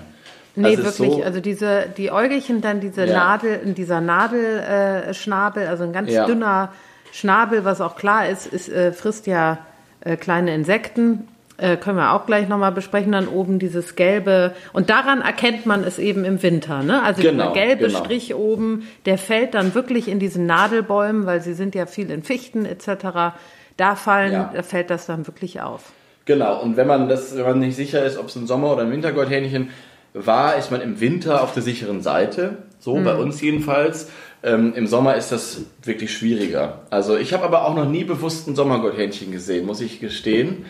[0.55, 1.13] Nee, Also wirklich.
[1.19, 3.13] so- also diese, die Äugelchen, dann diese Ja.
[3.13, 6.73] Nadel, dieser Nadelschnabel, äh, also ein ganz dünner
[7.13, 9.59] Schnabel, was auch klar ist, ist äh, frisst ja
[10.01, 11.29] äh, kleine Insekten.
[11.59, 13.13] Äh, können wir auch gleich nochmal besprechen.
[13.13, 14.55] Dann oben dieses gelbe.
[14.75, 16.83] Und daran erkennt man es eben im Winter.
[16.83, 17.03] Ne?
[17.03, 17.99] Also Genau, dieser gelbe genau.
[18.01, 22.23] Strich oben, der fällt dann wirklich in diesen Nadelbäumen, weil sie sind ja viel in
[22.23, 23.35] Fichten etc.
[23.79, 24.51] Da fallen, Ja.
[24.55, 25.93] da fällt das dann wirklich auf.
[26.27, 28.83] Genau, und wenn man das, wenn man nicht sicher ist, ob es ein Sommer- oder
[28.83, 29.71] ein Wintergoldhähnchen
[30.13, 32.59] war, ist man im Winter auf der sicheren Seite.
[32.81, 34.11] So, bei uns jedenfalls.
[34.43, 36.83] Ähm, Im Sommer ist das wirklich schwieriger.
[36.91, 40.67] Also ich habe aber auch noch nie bewusst ein Sommergoldhähnchen gesehen, muss ich gestehen.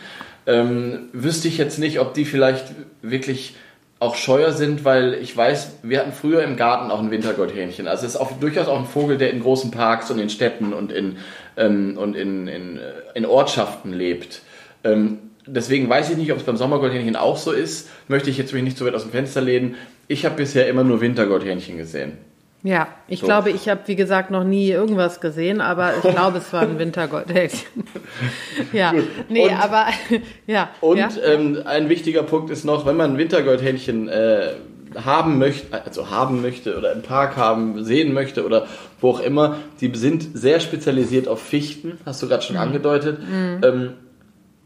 [0.46, 2.66] Ähm, wüsste ich jetzt nicht, ob die vielleicht
[3.02, 3.55] wirklich
[3.98, 7.88] auch scheuer sind, weil ich weiß, wir hatten früher im Garten auch ein Wintergoldhähnchen.
[7.88, 10.72] Also es ist auch durchaus auch ein Vogel, der in großen Parks und in Städten
[10.72, 11.16] und in,
[11.57, 14.42] ähm, und in, in, äh, in Ortschaften lebt.
[14.85, 17.88] Ähm, deswegen weiß ich nicht, ob es beim Sommergoldhähnchen auch so ist.
[18.09, 19.76] Möchte ich jetzt mich nicht so weit aus dem Fenster lehnen.
[20.09, 22.18] Ich habe bisher immer nur Wintergoldhähnchen gesehen.
[22.66, 23.26] Ja, ich So.
[23.26, 26.79] glaube, ich habe, wie gesagt, noch nie irgendwas gesehen, aber ich glaube, es war ein
[26.81, 27.85] Wintergoldhähnchen.
[28.72, 28.92] ja,
[29.29, 29.87] nee, Und- aber
[30.48, 30.70] ja.
[30.81, 31.09] Und ja?
[31.24, 34.55] ähm, ein wichtiger Punkt ist noch, wenn man ein Wintergoldhähnchen äh,
[34.96, 38.66] haben möchte, also haben möchte oder im Park haben, sehen möchte oder
[39.00, 43.18] wo auch immer, die sind sehr spezialisiert auf Fichten, hast du gerade schon angedeutet,
[43.62, 43.92] ähm,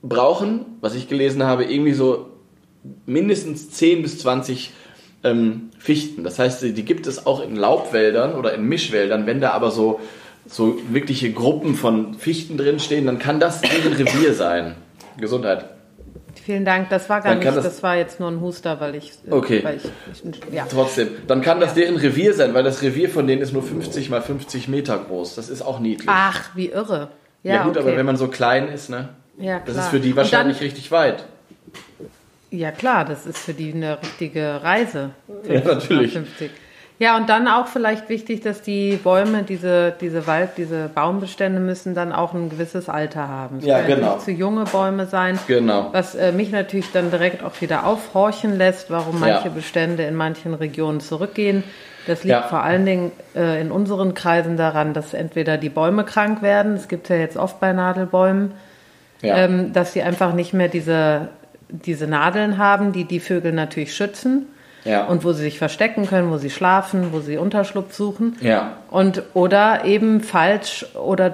[0.03, 2.29] brauchen, was ich gelesen habe, irgendwie so
[3.05, 4.73] mindestens 10 bis 20
[5.25, 6.23] ähm, Fichten.
[6.23, 9.99] Das heißt, die gibt es auch in Laubwäldern oder in Mischwäldern, wenn da aber so
[10.47, 14.75] so wirkliche Gruppen von Fichten drinstehen, dann kann das deren Revier sein.
[15.16, 15.64] Gesundheit.
[16.45, 18.95] Vielen Dank, das war gar Dann nicht, das- das, war jetzt nur ein Huster, weil
[18.97, 19.61] ich, äh, Okay.
[19.62, 19.85] weil ich,
[20.25, 20.66] ich ja.
[20.69, 24.09] Trotzdem, dann kann das deren Revier sein, weil das Revier von denen ist nur 50
[24.11, 25.35] mal 50 Meter groß.
[25.37, 26.09] Das ist auch niedlich.
[26.11, 27.09] Ach, wie irre.
[27.43, 27.87] Ja, ja, gut, okay.
[27.88, 29.11] aber wenn man so klein ist, ne?
[29.38, 29.85] ja, Das klar.
[29.85, 31.25] ist für die wahrscheinlich richtig weit.
[32.51, 35.11] Ja, klar, das ist für die eine richtige Reise.
[35.49, 36.13] Ja, natürlich.
[36.15, 36.51] 50.
[36.99, 41.95] Ja, und dann auch vielleicht wichtig, dass die Bäume, diese, diese Wald, diese Baumbestände müssen
[41.95, 43.59] dann auch ein gewisses Alter haben.
[43.61, 44.15] Es Ja, können genau.
[44.17, 45.39] Nicht zu junge Bäume sein.
[45.47, 45.89] Genau.
[45.93, 49.55] Was äh, mich natürlich dann direkt auch wieder aufhorchen lässt, warum manche Ja.
[49.55, 51.65] Bestände in manchen Regionen zurückgehen.
[52.07, 52.43] Das liegt Ja.
[52.43, 56.89] vor allen Dingen äh, in unseren Kreisen daran, dass entweder die Bäume krank werden, es
[56.89, 58.53] gibt ja jetzt oft bei Nadelbäumen,
[59.23, 59.37] Ja.
[59.39, 61.29] ähm, dass sie einfach nicht mehr diese,
[61.71, 64.47] diese Nadeln haben, die die Vögel natürlich schützen
[64.85, 65.05] ja.
[65.05, 68.37] und wo sie sich verstecken können, wo sie schlafen, wo sie Unterschlupf suchen.
[68.41, 68.73] ja.
[68.91, 71.33] Und oder eben falsch oder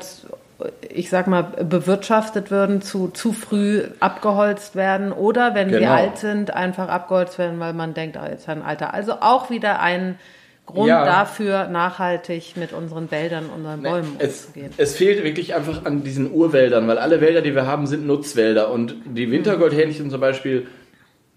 [0.88, 5.92] ich sag mal bewirtschaftet würden, zu, zu früh abgeholzt werden oder wenn sie Genau.
[5.92, 8.94] alt sind, einfach abgeholzt werden, weil man denkt, ah, jetzt ein Alter.
[8.94, 10.18] Also auch wieder ein
[10.66, 11.04] Grund Ja.
[11.04, 14.72] dafür, nachhaltig mit unseren Wäldern, unseren Bäumen Es, umzugehen.
[14.76, 18.70] es fehlt wirklich einfach an diesen Urwäldern, weil alle Wälder, die wir haben, sind Nutzwälder.
[18.72, 20.66] Und die Wintergoldhähnchen zum Beispiel,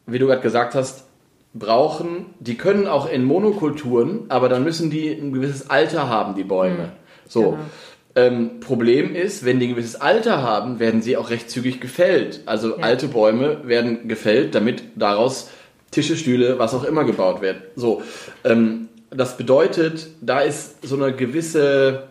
[0.07, 1.05] wie du gerade gesagt hast,
[1.53, 6.43] brauchen, die können auch in Monokulturen, aber dann müssen die ein gewisses Alter haben, die
[6.43, 6.91] Bäume.
[7.27, 7.51] So.
[7.51, 7.57] Genau.
[8.15, 12.41] Ähm, Problem ist, wenn die ein gewisses Alter haben, werden sie auch recht zügig gefällt.
[12.47, 12.83] Also Ja.
[12.83, 15.51] alte Bäume werden gefällt, damit daraus
[15.91, 17.57] Tische, Stühle, was auch immer gebaut wird.
[17.75, 18.01] So,
[18.43, 22.03] ähm, das bedeutet, da ist so eine gewisse,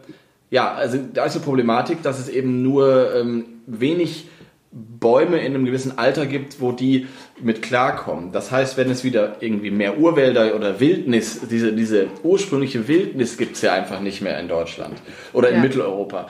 [0.51, 4.29] ja, also da ist eine Problematik, dass es eben nur ähm, wenig
[4.71, 7.07] Bäume in einem gewissen Alter gibt, wo die
[7.41, 8.33] mit klarkommen.
[8.33, 13.57] Das heißt, wenn es wieder irgendwie mehr Urwälder oder Wildnis, diese, diese ursprüngliche Wildnis gibt
[13.57, 14.95] es ja einfach nicht mehr in Deutschland
[15.33, 15.63] oder in Ja.
[15.63, 16.29] Mitteleuropa.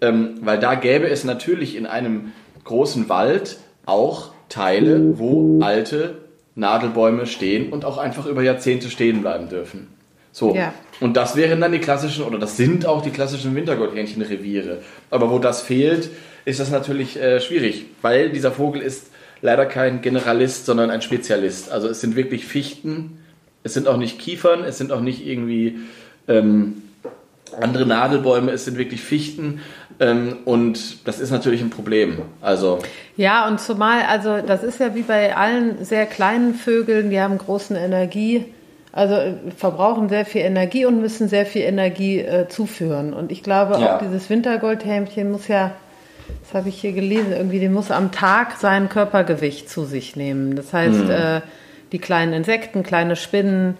[0.00, 2.32] Ähm, weil da gäbe es natürlich in einem
[2.64, 6.18] großen Wald auch Teile, wo alte
[6.54, 9.88] Nadelbäume stehen und auch einfach über Jahrzehnte stehen bleiben dürfen.
[10.38, 10.54] So.
[10.54, 10.72] Ja.
[11.00, 14.78] Und das wären dann die klassischen, oder das sind auch die klassischen Wintergoldhähnchenreviere.
[15.10, 16.10] Aber wo das fehlt,
[16.44, 19.10] ist das natürlich äh, schwierig, weil dieser Vogel ist
[19.42, 21.72] leider kein Generalist, sondern ein Spezialist.
[21.72, 23.18] Also es sind wirklich Fichten,
[23.64, 25.80] es sind auch nicht Kiefern, es sind auch nicht irgendwie
[26.28, 26.82] ähm,
[27.60, 29.60] andere Nadelbäume, es sind wirklich Fichten.
[29.98, 32.22] Ähm, und das ist natürlich ein Problem.
[32.40, 32.78] Also,
[33.16, 37.36] Ja, und zumal, also das ist ja wie bei allen sehr kleinen Vögeln, die haben
[37.38, 38.44] großen Energie,
[38.92, 43.12] also äh, verbrauchen sehr viel Energie und müssen sehr viel Energie äh, zuführen.
[43.12, 43.96] Und ich glaube, Ja.
[43.96, 45.72] auch dieses Wintergoldhämchen muss ja,
[46.42, 50.56] das habe ich hier gelesen, irgendwie, die muss am Tag sein Körpergewicht zu sich nehmen.
[50.56, 51.40] Das heißt, äh,
[51.92, 53.76] die kleinen Insekten, kleine Spinnen,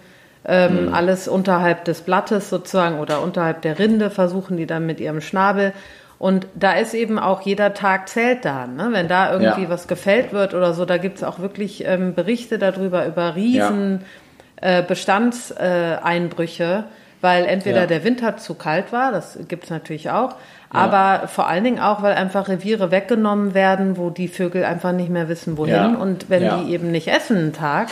[0.47, 5.21] ähm, alles unterhalb des Blattes sozusagen oder unterhalb der Rinde versuchen die dann mit ihrem
[5.21, 5.73] Schnabel.
[6.19, 8.67] Und da ist eben auch jeder Tag zählt da.
[8.67, 8.89] Ne?
[8.93, 9.69] Wenn da irgendwie Ja.
[9.69, 14.01] was gefällt wird oder so, da gibt's auch wirklich ähm, Berichte darüber, über riesen
[14.61, 16.85] äh, Bestandseinbrüche,
[17.21, 17.87] weil entweder Ja.
[17.87, 20.35] der Winter zu kalt war, das gibt's natürlich auch,
[20.71, 25.11] aber vor allen Dingen auch, weil einfach Reviere weggenommen werden, wo die Vögel einfach nicht
[25.11, 25.75] mehr wissen, wohin.
[25.75, 25.87] Ja.
[25.97, 26.59] Und wenn Ja.
[26.59, 27.89] die eben nicht essen einen Tag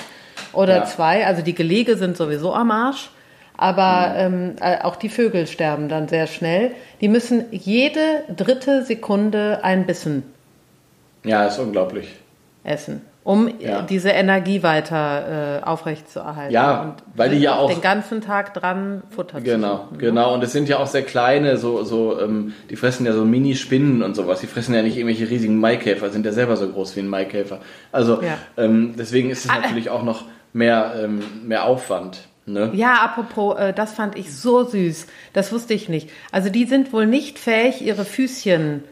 [0.53, 0.85] oder Ja.
[0.85, 3.11] zwei, also die Gelege sind sowieso am Arsch,
[3.57, 6.73] aber ähm, äh, auch die Vögel sterben dann sehr schnell.
[7.01, 8.01] Die müssen jede
[8.37, 10.23] dritte Sekunde ein Bissen
[11.25, 12.15] ja, ist unglaublich.
[12.63, 13.81] essen, um Ja.
[13.81, 16.55] äh, diese Energie weiter äh, aufrechtzuerhalten.
[16.55, 19.99] Ja, weil die ja auch- den ganzen Tag dran Futter zu Genau, suchen.
[19.99, 20.33] genau.
[20.33, 24.03] Und es sind ja auch sehr kleine, so, so, ähm, die fressen ja so Mini-Spinnen
[24.05, 24.41] und sowas.
[24.41, 27.59] Die fressen ja nicht irgendwelche riesigen Maikäfer, sind ja selber so groß wie ein Maikäfer.
[27.91, 28.39] Also Ja.
[28.57, 29.61] ähm, deswegen ist es Ah, äh.
[29.63, 32.21] natürlich auch noch mehr, ähm, mehr Aufwand.
[32.49, 32.71] Ne?
[32.75, 35.09] Ja, apropos, äh, das fand ich so süß.
[35.33, 36.11] Das wusste ich nicht.
[36.31, 38.85] Also die sind wohl nicht fähig, ihre Füßchen,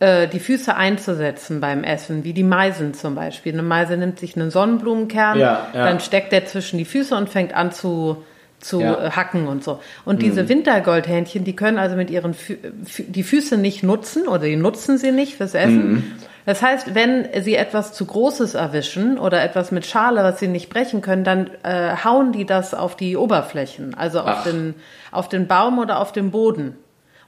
[0.00, 3.52] äh, die Füße einzusetzen beim Essen, wie die Meisen zum Beispiel.
[3.52, 5.84] Eine Meise nimmt sich einen Sonnenblumenkern, Ja, ja.
[5.84, 8.24] dann steckt der zwischen die Füße und fängt an zu
[8.60, 8.90] zu Ja.
[8.92, 9.04] Mhm.
[9.06, 9.80] äh, hacken und so.
[10.04, 14.44] Und diese Wintergoldhähnchen, die können also mit ihren Fü Fü die Füße nicht nutzen oder
[14.44, 15.92] die nutzen sie nicht fürs Essen.
[15.92, 16.12] Mhm.
[16.44, 20.68] Das heißt, wenn sie etwas zu Großes erwischen oder etwas mit Schale, was sie nicht
[20.68, 24.44] brechen können, dann äh, hauen die das auf die Oberflächen, also auf Ach.
[24.44, 24.74] den,
[25.10, 26.76] auf den Baum oder auf den Boden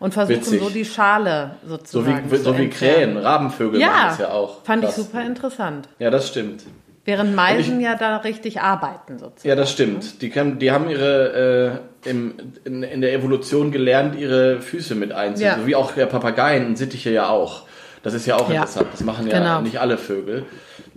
[0.03, 0.61] und versuchen Witzig.
[0.61, 2.69] so die Schale So sozusagen wie, zu so wie.
[2.69, 4.63] Krähen, Rabenvögel machen Ja, das ja auch.
[4.65, 4.99] fand Krass.
[4.99, 5.89] ich super interessant.
[5.99, 6.65] Ja, das stimmt.
[7.05, 9.49] Während Meisen ja da richtig arbeiten sozusagen.
[9.49, 10.23] Ja, das stimmt.
[10.23, 12.35] Die, können, die haben ihre äh, im,
[12.65, 15.49] in, in der Evolution gelernt, ihre Füße mit einzuziehen.
[15.51, 15.59] Ja.
[15.59, 17.63] So wie auch der Papageien und Sittiche ja auch.
[18.05, 18.57] Das ist ja auch Ja.
[18.63, 18.89] interessant.
[18.93, 19.61] Das machen ja Genau.
[19.63, 20.45] nicht alle Vögel.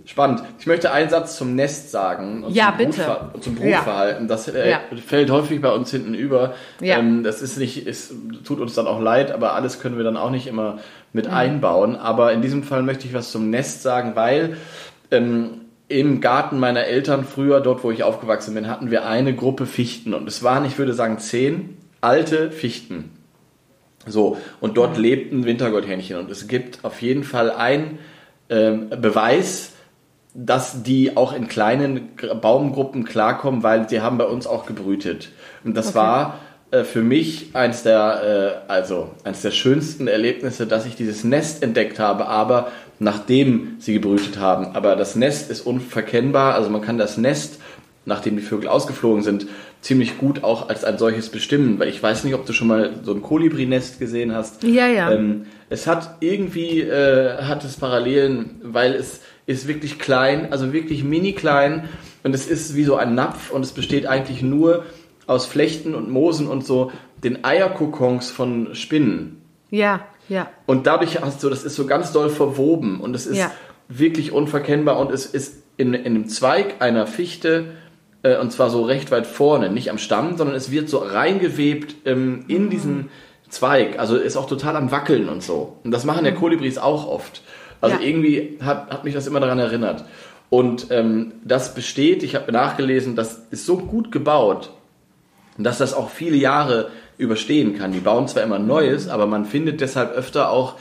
[0.06, 0.42] Spannend.
[0.60, 2.44] Ich möchte einen Satz zum Nest sagen.
[2.44, 2.90] Und Ja, zum bitte.
[3.02, 3.76] Brutver zum Ja.
[3.78, 4.28] Brutverhalten.
[4.28, 4.80] Das äh, Ja.
[5.04, 6.54] fällt häufig bei uns hinten über.
[6.80, 6.98] Ja.
[6.98, 8.14] Ähm, das ist nicht, es
[8.44, 10.78] tut uns dann auch leid, aber alles können wir dann auch nicht immer Mhm.
[11.12, 11.96] mit einbauen.
[11.96, 14.56] Aber in diesem Fall möchte ich was zum Nest sagen, weil
[15.10, 19.66] ähm, im Garten meiner Eltern früher, dort wo ich aufgewachsen bin, hatten wir eine Gruppe
[19.66, 20.14] Fichten.
[20.14, 23.10] Und es waren, ich würde sagen, zehn alte Fichten.
[24.06, 26.16] So, und dort lebten Wintergoldhähnchen.
[26.16, 27.98] Und es gibt auf jeden Fall einen
[28.48, 29.72] ähm, Beweis,
[30.36, 32.10] dass die auch in kleinen
[32.42, 35.30] Baumgruppen klarkommen, weil sie haben bei uns auch gebrütet.
[35.64, 36.38] Und das war
[36.70, 41.62] äh, für mich eins der, äh, also eins der schönsten Erlebnisse, dass ich dieses Nest
[41.62, 44.74] entdeckt habe, aber nachdem sie gebrütet haben.
[44.74, 47.58] Aber das Nest ist unverkennbar, also man kann das Nest,
[48.04, 49.46] nachdem die Vögel ausgeflogen sind,
[49.80, 52.90] ziemlich gut auch als ein solches bestimmen, weil ich weiß nicht, ob du schon mal
[53.02, 54.62] so ein Kolibrinest gesehen hast.
[54.64, 55.12] Ja, ja.
[55.12, 61.04] Ähm, es hat irgendwie, äh, hat es Parallelen, weil es ist wirklich klein, also wirklich
[61.04, 61.88] mini klein
[62.24, 64.84] und es ist wie so ein Napf und es besteht eigentlich nur
[65.26, 66.90] aus Flechten und Moosen und so
[67.22, 69.40] den Eierkokons von Spinnen.
[69.70, 70.50] Ja, ja.
[70.66, 73.50] Und dadurch hast du, das ist so ganz doll verwoben und es ist Ja.
[73.88, 77.66] wirklich unverkennbar und es ist in, in dem Zweig einer Fichte
[78.22, 81.94] äh, und zwar so recht weit vorne, nicht am Stamm, sondern es wird so reingewebt
[82.06, 83.10] ähm, in diesen
[83.48, 83.98] Zweig.
[84.00, 85.76] Also ist auch total am Wackeln und so.
[85.84, 87.42] Und das machen ja Kolibris auch oft.
[87.86, 88.08] Also Ja.
[88.08, 90.04] irgendwie hat, hat mich das immer daran erinnert.
[90.50, 94.70] Und ähm, das besteht, ich habe nachgelesen, das ist so gut gebaut,
[95.58, 97.92] dass das auch viele Jahre überstehen kann.
[97.92, 100.74] Die bauen zwar immer Neues, aber man findet deshalb öfter auch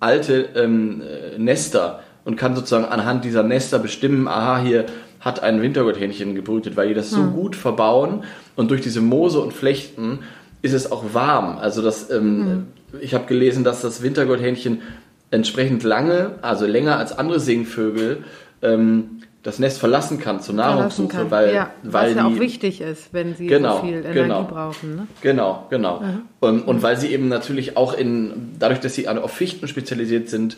[0.00, 4.86] alte ähm, äh, Nester und kann sozusagen anhand dieser Nester bestimmen, aha, hier
[5.20, 8.22] hat ein Wintergotthähnchen gebrütet, weil die das so gut verbauen
[8.54, 10.20] und durch diese Moose und Flechten
[10.62, 11.58] ist es auch warm.
[11.58, 12.66] Also das, ähm,
[13.00, 14.82] ich habe gelesen, dass das Wintergotthähnchen
[15.30, 18.24] entsprechend lange, also länger als andere Singvögel,
[18.62, 21.30] ähm, das Nest verlassen kann zur Nahrungssuche, kann.
[21.30, 24.14] weil, ja, weil was ja die, auch wichtig ist, wenn sie Genau, so viel Energie
[24.14, 24.44] genau.
[24.44, 24.96] brauchen.
[24.96, 25.06] Ne?
[25.22, 26.02] Genau, genau.
[26.40, 30.56] Und, und weil sie eben natürlich auch in, dadurch, dass sie auf Fichten spezialisiert sind,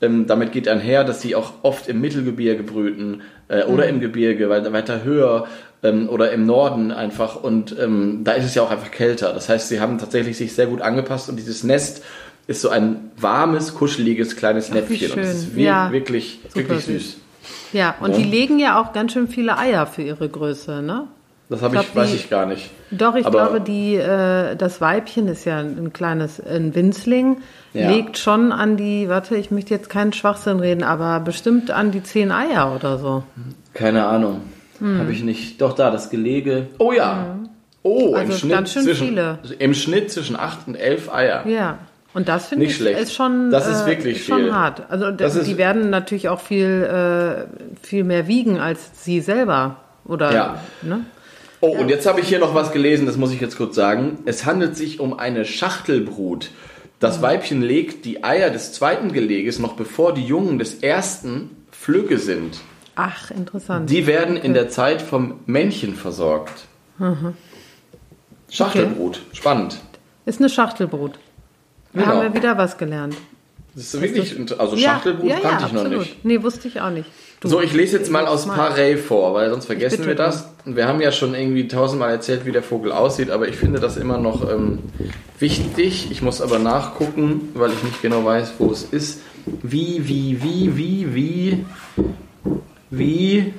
[0.00, 4.48] ähm, damit geht einher, dass sie auch oft im Mittelgebirge brüten äh, oder im Gebirge,
[4.48, 5.46] weil weiter höher
[5.84, 7.36] ähm, oder im Norden einfach.
[7.36, 9.32] Und ähm, da ist es ja auch einfach kälter.
[9.32, 12.02] Das heißt, sie haben tatsächlich sich sehr gut angepasst und dieses Nest
[12.46, 15.12] ist so ein warmes, kuscheliges kleines Ach, wie Näpfchen.
[15.12, 17.02] Und es ist wir- Ja, wirklich, super wirklich süß.
[17.02, 17.16] süß.
[17.72, 18.18] Ja, und Ja.
[18.18, 21.04] die legen ja auch ganz schön viele Eier für ihre Größe, ne?
[21.48, 22.70] Das habe Ich ich, glaub, weiß die- ich gar nicht.
[22.90, 27.38] Doch, ich Aber- glaube, die, äh, das Weibchen ist ja ein kleines ein Winzling,
[27.74, 27.90] Ja.
[27.90, 32.02] legt schon an die, warte, ich möchte jetzt keinen Schwachsinn reden, aber bestimmt an die
[32.02, 33.22] zehn Eier oder so.
[33.74, 34.40] Keine Ahnung.
[34.78, 34.98] Hm.
[34.98, 35.60] Habe ich nicht.
[35.60, 36.68] Doch da, das Gelege.
[36.78, 37.38] Oh ja.
[37.82, 39.38] Oh, Also im Schnitt ganz schön zwischen, viele.
[39.58, 41.46] Im Schnitt zwischen 8 und 11 Eier.
[41.46, 41.78] Ja.
[42.14, 43.00] Und das finde ich schlecht.
[43.00, 44.54] ist schon, Das ist äh, wirklich schon viel.
[44.54, 44.82] hart.
[44.90, 49.76] Also Das ist- die werden natürlich auch viel, äh, viel mehr wiegen als sie selber.
[50.04, 50.60] Oder, Ja.
[50.82, 51.00] ne?
[51.60, 54.18] Oh, und jetzt habe ich hier noch was gelesen, das muss ich jetzt kurz sagen.
[54.26, 56.50] Es handelt sich um eine Schachtelbrut.
[56.98, 57.22] Das Mhm.
[57.22, 62.58] Weibchen legt die Eier des zweiten Geleges noch bevor die Jungen des ersten Flügge sind.
[62.94, 63.88] Ach, interessant.
[63.90, 66.64] Die werden in der Zeit vom Männchen versorgt.
[66.98, 67.34] Mhm.
[68.50, 69.78] Schachtelbrut, spannend.
[70.26, 71.12] ist eine Schachtelbrut.
[71.92, 72.06] Da Genau.
[72.14, 73.16] haben wir wieder was gelernt.
[73.74, 76.00] Das ist wirklich, also Schachtelbrut ja, ja, kannte ja, ich noch absolut.
[76.00, 76.24] nicht.
[76.24, 77.08] Nee, wusste ich auch nicht.
[77.40, 78.46] Du, So, ich lese jetzt mal aus.
[78.46, 80.48] Parey vor, weil sonst vergessen wir das.
[80.66, 83.96] Wir haben ja schon irgendwie tausendmal erzählt, wie der Vogel aussieht, aber ich finde das
[83.96, 84.80] immer noch ähm,
[85.38, 86.10] wichtig.
[86.10, 89.20] Ich muss aber nachgucken, weil ich nicht genau weiß, wo es ist.
[89.62, 91.64] Wie, wie, wie, wie, wie,
[92.90, 93.54] wie,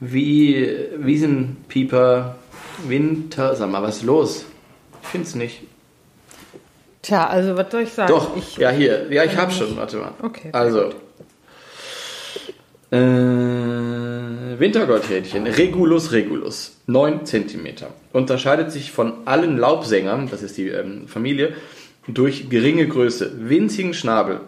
[0.00, 2.36] wie, Wiesenpieper,
[2.86, 4.44] Winter, sag mal, was ist los?
[5.02, 5.62] Ich finde es nicht.
[7.04, 8.08] Tja, also was soll ich sagen?
[8.08, 9.12] Doch, Ich, ja, hier.
[9.12, 9.76] Ja, ich habe schon.
[9.76, 10.12] Warte mal.
[10.22, 10.90] Okay, Also.
[12.90, 12.96] Äh,
[14.58, 17.66] Wintergoldhähnchen, Regulus regulus, 9 cm.
[18.12, 21.54] Unterscheidet sich von allen Laubsängern, das ist die ähm, Familie,
[22.06, 24.40] durch geringe Größe, winzigen Schnabel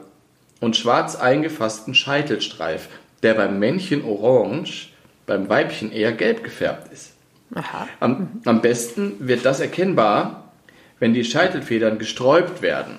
[0.60, 2.88] und schwarz eingefassten Scheitelstreif,
[3.22, 4.90] der beim Männchen orange,
[5.26, 7.12] beim Weibchen eher gelb gefärbt ist.
[7.54, 7.88] Aha.
[8.00, 10.45] Am, am besten wird das erkennbar,
[10.98, 12.98] wenn die Scheitelfedern gesträubt werden.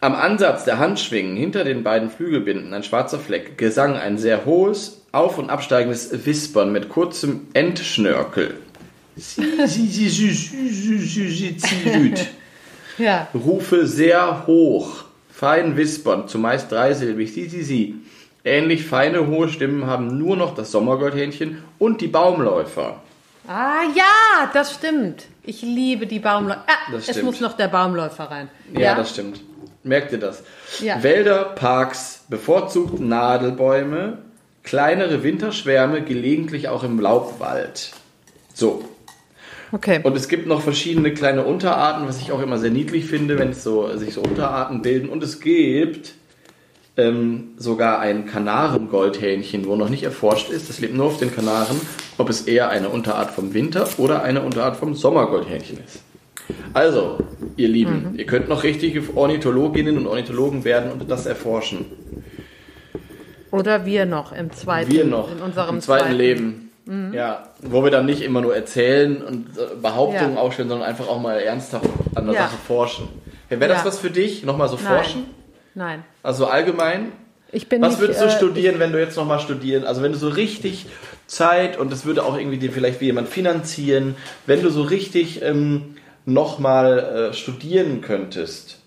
[0.00, 3.58] Am Ansatz der Handschwingen hinter den beiden Flügelbinden ein schwarzer Fleck.
[3.58, 8.54] Gesang ein sehr hohes, auf- und absteigendes Wispern mit kurzem Endschnörkel.
[12.98, 13.28] Ja.
[13.34, 17.94] Rufe sehr hoch, fein wispern, zumeist dreisilbig.
[18.44, 23.02] Ähnlich feine hohe Stimmen haben nur noch das Sommergoldhähnchen und die Baumläufer.
[23.48, 25.24] Ah ja, das stimmt.
[25.42, 26.64] Ich liebe die Baumläufer.
[26.66, 28.50] Ah, Das es muss noch der Baumläufer rein.
[28.76, 29.40] Ja, das stimmt.
[29.82, 30.42] Merkt ihr das?
[30.80, 31.02] Ja.
[31.02, 34.18] Wälder, Parks, bevorzugt Nadelbäume,
[34.64, 37.92] kleinere Winterschwärme, gelegentlich auch im Laubwald.
[38.52, 38.84] So.
[39.72, 40.00] Okay.
[40.02, 43.50] Und es gibt noch verschiedene kleine Unterarten, was ich auch immer sehr niedlich finde, wenn
[43.50, 45.08] es so, sich so Unterarten bilden.
[45.08, 46.12] Und es gibt
[46.98, 51.80] ähm, sogar ein Kanarengoldhähnchen, wo noch nicht erforscht ist, das lebt nur auf den Kanaren,
[52.18, 56.02] ob es eher eine Unterart vom Winter oder eine Unterart vom Sommergoldhähnchen ist.
[56.74, 57.18] Also,
[57.56, 61.86] ihr Lieben, ihr könnt noch richtige Ornithologinnen und Ornithologen werden und das erforschen.
[63.50, 66.64] Oder wir noch im zweiten, Wir noch in unserem im zweiten, Leben.
[67.12, 70.40] Ja, wo wir dann nicht immer nur erzählen und äh, Behauptungen Ja.
[70.40, 71.84] aufstellen, sondern einfach auch mal ernsthaft
[72.14, 72.40] an der Ja.
[72.44, 73.08] Sache forschen.
[73.50, 73.84] Wäre das Ja.
[73.84, 74.42] was für dich?
[74.42, 74.86] Nochmal so Nein.
[74.86, 75.24] forschen?
[75.78, 76.02] Nein.
[76.24, 77.12] Also allgemein?
[77.52, 79.84] Ich bin Was nicht, würdest du äh, studieren, wenn du jetzt nochmal studieren?
[79.84, 80.86] Also wenn du so richtig
[81.28, 85.40] Zeit und das würde auch irgendwie dir vielleicht wie jemand finanzieren, wenn du so richtig
[85.40, 85.94] ähm,
[86.26, 88.80] nochmal äh, studieren könntest.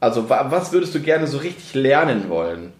[0.00, 2.72] Also wa was würdest du gerne so richtig lernen wollen?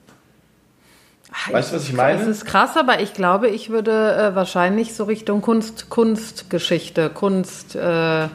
[1.50, 2.22] Weißt du, was ich meine?
[2.22, 7.76] Es ist krass, aber ich glaube, ich würde äh, wahrscheinlich so Richtung Kunst, Kunstgeschichte, Kunst
[7.76, 8.28] äh,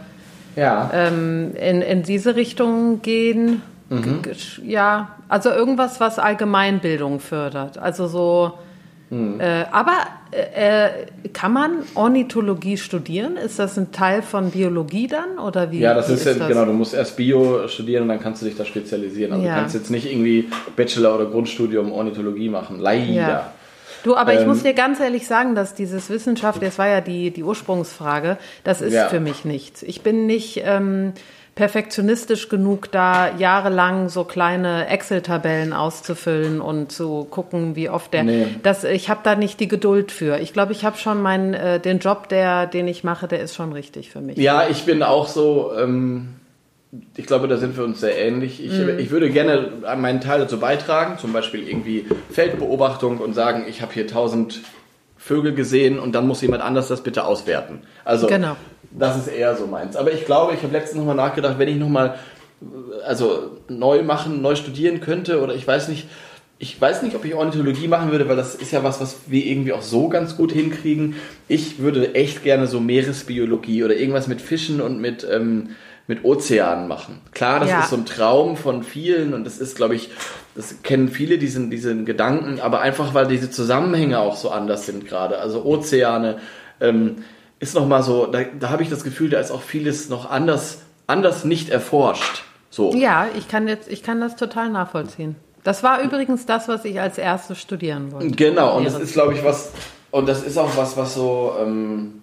[0.55, 0.91] Ja.
[0.93, 3.63] ähm, in, in diese Richtung gehen.
[4.01, 4.21] Mhm.
[4.63, 7.77] Ja, also irgendwas, was Allgemeinbildung fördert.
[7.77, 8.53] Also so.
[9.09, 9.39] Mhm.
[9.39, 9.93] Äh, aber
[10.31, 10.89] äh, äh,
[11.33, 13.37] kann man Ornithologie studieren?
[13.37, 15.79] Ist das ein Teil von Biologie dann oder wie?
[15.79, 18.45] Ja, das wie ist, ja, genau, du musst erst Bio studieren und dann kannst du
[18.47, 19.33] dich da spezialisieren.
[19.33, 19.53] Also Ja.
[19.55, 22.79] du kannst jetzt nicht irgendwie Bachelor- oder Grundstudium Ornithologie machen.
[22.79, 23.03] Leider.
[23.13, 23.53] Ja.
[24.03, 26.99] Du, aber ich Ähm, muss dir ganz ehrlich sagen, dass dieses Wissenschaft, das war ja
[26.99, 29.07] die, die Ursprungsfrage, das ist Ja.
[29.07, 29.83] für mich nichts.
[29.83, 31.13] Ich bin nicht ähm,
[31.55, 38.23] perfektionistisch genug, da jahrelang so kleine Excel-Tabellen auszufüllen und zu gucken, wie oft der.
[38.23, 38.47] Nee.
[38.63, 40.39] Das, ich habe da nicht die Geduld für.
[40.39, 43.55] Ich glaube, ich habe schon meinen, äh, den Job, der, den ich mache, der ist
[43.55, 44.37] schon richtig für mich.
[44.37, 46.29] Ja, ich bin auch so, ähm,
[47.15, 48.63] ich glaube, da sind wir uns sehr ähnlich.
[48.63, 48.97] Ich, Mhm.
[48.97, 53.93] ich würde gerne meinen Teil dazu beitragen, zum Beispiel irgendwie Feldbeobachtung und sagen, ich habe
[53.93, 54.61] hier tausend
[55.17, 57.81] Vögel gesehen und dann muss jemand anders das bitte auswerten.
[58.03, 58.55] Also Genau.
[58.97, 59.95] Das ist eher so meins.
[59.95, 62.15] Aber ich glaube, ich habe letztens nochmal nachgedacht, wenn ich nochmal
[63.05, 66.07] also neu machen, neu studieren könnte oder ich weiß nicht,
[66.59, 69.45] ich weiß nicht, ob ich Ornithologie machen würde, weil das ist ja was, was wir
[69.45, 71.15] irgendwie auch so ganz gut hinkriegen.
[71.49, 75.71] Ich würde echt gerne so Meeresbiologie oder irgendwas mit Fischen und mit, ähm,
[76.07, 77.19] mit Ozeanen machen.
[77.33, 77.79] Klar, das Ja.
[77.81, 80.09] ist so ein Traum von vielen und das ist, glaube ich,
[80.55, 85.05] das kennen viele diesen, diesen Gedanken, aber einfach, weil diese Zusammenhänge auch so anders sind
[85.07, 85.39] gerade.
[85.39, 86.37] Also Ozeane
[86.79, 87.17] ähm,
[87.63, 90.79] ist nochmal so, da, da habe ich das Gefühl, da ist auch vieles noch anders,
[91.07, 92.43] anders nicht erforscht.
[92.69, 92.93] So.
[92.93, 95.35] Ja, ich kann jetzt, ich kann das total nachvollziehen.
[95.63, 98.31] Das war übrigens das, was ich als erstes studieren wollte.
[98.31, 99.71] Genau, und das ist, glaube ich, was,
[100.11, 102.21] und das ist auch was, was so, ähm,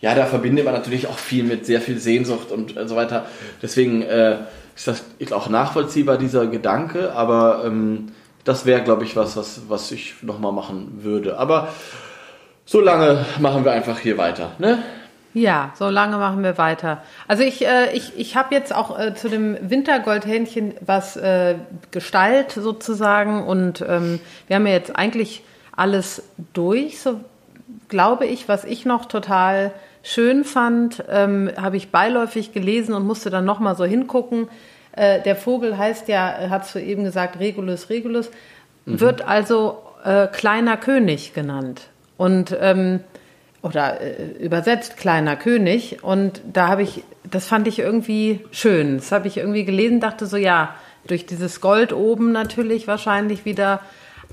[0.00, 3.26] ja, da verbindet man natürlich auch viel mit sehr viel Sehnsucht und so weiter.
[3.62, 4.38] Deswegen äh,
[4.74, 8.08] ist das ist auch nachvollziehbar, dieser Gedanke, aber ähm,
[8.42, 11.38] das wäre, glaube ich, was, was, was ich nochmal machen würde.
[11.38, 11.68] Aber
[12.64, 14.78] so lange machen wir einfach hier weiter, ne?
[15.34, 17.02] Ja, so lange machen wir weiter.
[17.26, 21.54] Also ich, äh, ich, ich habe jetzt auch äh, zu dem Wintergoldhähnchen was äh,
[21.90, 25.42] Gestalt sozusagen und ähm, wir haben ja jetzt eigentlich
[25.74, 26.22] alles
[26.52, 27.18] durch, so
[27.88, 29.72] glaube ich, was ich noch total
[30.02, 34.48] schön fand, ähm, habe ich beiläufig gelesen und musste dann nochmal so hingucken.
[34.92, 38.30] Äh, der Vogel heißt ja, hat du eben gesagt, Regulus regulus,
[38.84, 41.82] wird also äh, kleiner König genannt.
[42.22, 43.00] Und ähm,
[43.62, 49.12] oder äh, übersetzt kleiner König und da habe ich das fand ich irgendwie schön das
[49.12, 50.74] habe ich irgendwie gelesen dachte so ja
[51.06, 53.80] durch dieses Gold oben natürlich wahrscheinlich wieder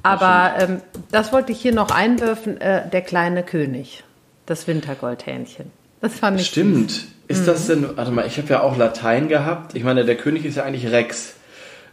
[0.02, 4.04] aber ähm, das wollte ich hier noch einwerfen äh, der kleine König
[4.48, 5.72] das Wintergoldhähnchen
[6.02, 6.92] das fand ich Stimmt.
[6.92, 7.08] süß.
[7.28, 9.76] Ist das denn, warte mal, ich habe ja auch Latein gehabt.
[9.76, 11.36] Ich meine, der König ist ja eigentlich Rex.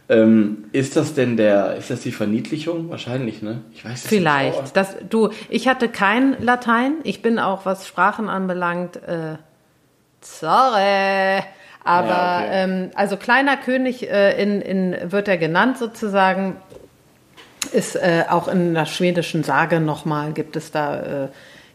[0.09, 2.89] Ähm, ist das denn der, ist das die Verniedlichung?
[2.89, 3.61] Wahrscheinlich, ne?
[3.73, 4.19] Ich weiß es nicht.
[4.21, 4.73] vielleicht
[5.09, 9.35] du ich hatte kein Latein ich bin auch was Sprachen anbelangt äh,
[10.21, 11.43] sorry
[11.83, 12.47] aber Ja, okay.
[12.51, 16.55] ähm, also kleiner König äh, in, in wird er genannt sozusagen
[17.73, 21.27] ist äh, auch in der schwedischen Sage nochmal gibt es da äh,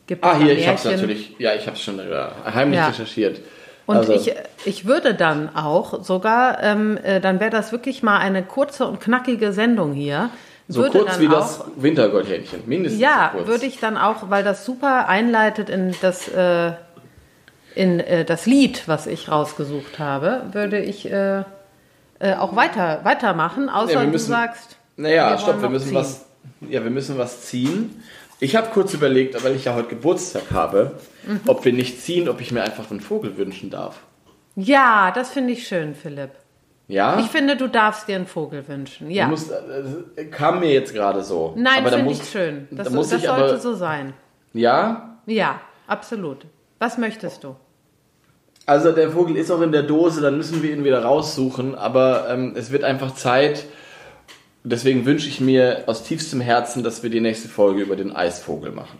[0.07, 2.88] gibt Ah, es hier, ich habe es natürlich, ja, ich habe es schon heimlich Ja.
[2.88, 3.40] recherchiert.
[3.87, 4.33] Und Also, ich,
[4.64, 9.00] ich würde dann auch sogar, ähm, äh, dann wäre das wirklich mal eine kurze und
[9.00, 10.31] knackige Sendung hier.
[10.69, 13.48] so kurz wie auch, das Wintergoldhähnchen, mindestens Ja, so kurz.
[13.48, 16.73] würde ich dann auch, weil das super einleitet in das, äh,
[17.75, 21.40] in äh, das Lied, was ich rausgesucht habe, würde ich äh,
[22.21, 24.77] äh, auch weiter weitermachen, außer Ja, wir du müssen- sagst.
[24.96, 25.94] Naja, wir stopp, wir müssen ziehen.
[25.96, 26.25] was,
[26.61, 28.02] ja, wir müssen was ziehen.
[28.43, 31.43] Ich habe kurz überlegt, weil ich ja heute Geburtstag habe, Mhm.
[31.47, 34.01] ob wir nicht ziehen, ob ich mir einfach einen Vogel wünschen darf.
[34.57, 36.31] Ja, das finde ich schön, Philipp.
[36.88, 37.21] Ja?
[37.21, 39.13] Ich finde, du darfst dir einen Vogel wünschen.
[39.13, 39.27] Ja.
[39.27, 39.53] Du musst,
[40.17, 41.55] äh, kam mir jetzt gerade so.
[41.57, 42.67] Nein, finde ich schön.
[42.73, 44.13] Das, da muss das ich sollte aber, so sein.
[44.53, 45.19] Ja?
[45.27, 46.38] Ja, absolut.
[46.81, 47.55] Was möchtest du?
[48.67, 52.27] Also der Vogel ist auch in der Dose, dann müssen wir ihn wieder raussuchen, aber
[52.29, 53.65] ähm, es wird einfach Zeit.
[54.65, 58.71] Deswegen wünsche ich mir aus tiefstem Herzen, dass wir die nächste Folge über den Eisvogel
[58.71, 58.98] machen.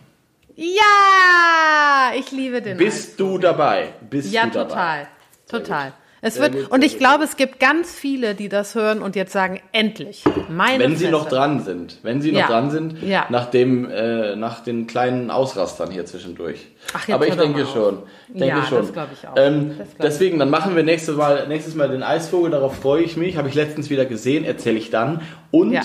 [0.55, 3.89] Ja, ich liebe den Bist du dabei?
[4.09, 4.69] Bist Ja, du dabei?
[4.69, 5.07] total.
[5.47, 5.93] Total.
[6.25, 9.33] Es wird, gut, und ich glaube, es gibt ganz viele, die das hören und jetzt
[9.33, 10.23] sagen, endlich.
[10.49, 11.11] Meine Wenn sie Fresse.
[11.11, 11.97] noch dran sind.
[12.01, 12.47] Wenn sie noch Ja.
[12.47, 13.25] dran sind, Ja.
[13.29, 16.65] nach, dem, äh, nach den kleinen Ausrastern hier zwischendurch.
[16.93, 17.99] Ach, jetzt Aber ich denke schon.
[18.29, 18.77] Denke Ja, schon.
[18.79, 19.33] das glaub ich auch.
[19.35, 19.93] Ähm, glaub ich.
[20.01, 23.35] deswegen, dann machen wir nächstes Mal, nächstes Mal den Eisvogel, darauf freue ich mich.
[23.35, 25.21] Habe ich letztens wieder gesehen, erzähle ich dann.
[25.51, 25.81] Und Ja.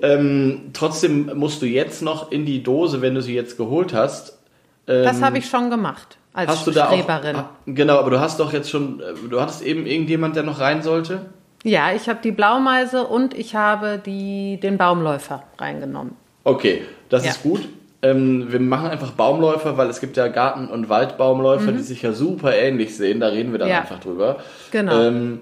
[0.00, 4.38] ähm, trotzdem musst du jetzt noch in die Dose, wenn du sie jetzt geholt hast.
[4.86, 6.16] Das habe ich schon gemacht.
[6.34, 7.36] Als Hast du da Streberin.
[7.36, 7.44] auch.
[7.66, 10.82] Genau, aber du hast doch jetzt schon, äh, du hattest eben irgendjemand, der noch rein
[10.82, 11.26] sollte?
[11.64, 16.14] Ja, ich habe die Blaumeise und ich habe die, den Baumläufer reingenommen.
[16.44, 17.30] Okay, das Ja.
[17.32, 17.60] ist gut.
[18.04, 22.12] Ähm, wir machen einfach Baumläufer, weil es gibt ja Garten- und Waldbaumläufer, die sich ja
[22.12, 23.20] super ähnlich sehen.
[23.20, 23.74] Da reden wir dann Mhm.
[23.74, 23.80] Ja.
[23.82, 24.38] einfach drüber.
[24.72, 25.00] Genau.
[25.00, 25.40] Ähm,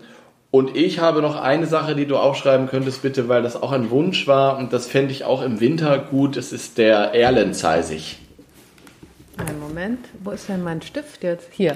[0.50, 3.88] und ich habe noch eine Sache, die du aufschreiben könntest, bitte, weil das auch ein
[3.90, 6.36] Wunsch war und das fände ich auch im Winter gut.
[6.36, 8.18] Es ist der Erlenzeisig.
[9.46, 9.98] Einen Moment.
[10.22, 11.48] Wo ist denn mein Stift jetzt?
[11.52, 11.72] Hier.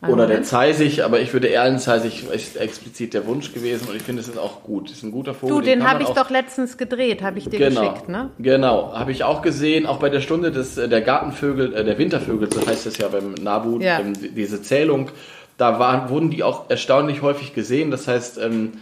[0.00, 0.46] Einen Oder der Moment.
[0.46, 4.38] Zeisig, aber ich würde Erlenzeisig ist explizit der Wunsch gewesen und ich finde, es ist
[4.38, 4.90] auch gut.
[4.90, 5.56] Ist ein guter Vogel.
[5.56, 8.30] Du, den kann habe ich doch letztens gedreht, habe ich dir Genau, geschickt, ne?
[8.38, 11.98] genau, habe ich auch gesehen, auch bei der Stunde des äh, der Gartenvögel, äh, der
[11.98, 14.00] Wintervögel, so heißt es ja beim Nabu, Ja.
[14.00, 15.10] ähm, die- diese Zählung,
[15.56, 17.90] da waren, wurden die auch erstaunlich häufig gesehen.
[17.90, 18.72] Das heißt, ähm,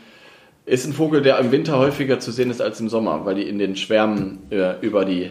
[0.66, 3.48] ist ein Vogel, der im Winter häufiger zu sehen ist als im Sommer, weil die
[3.48, 5.30] in den Schwärmen äh, über die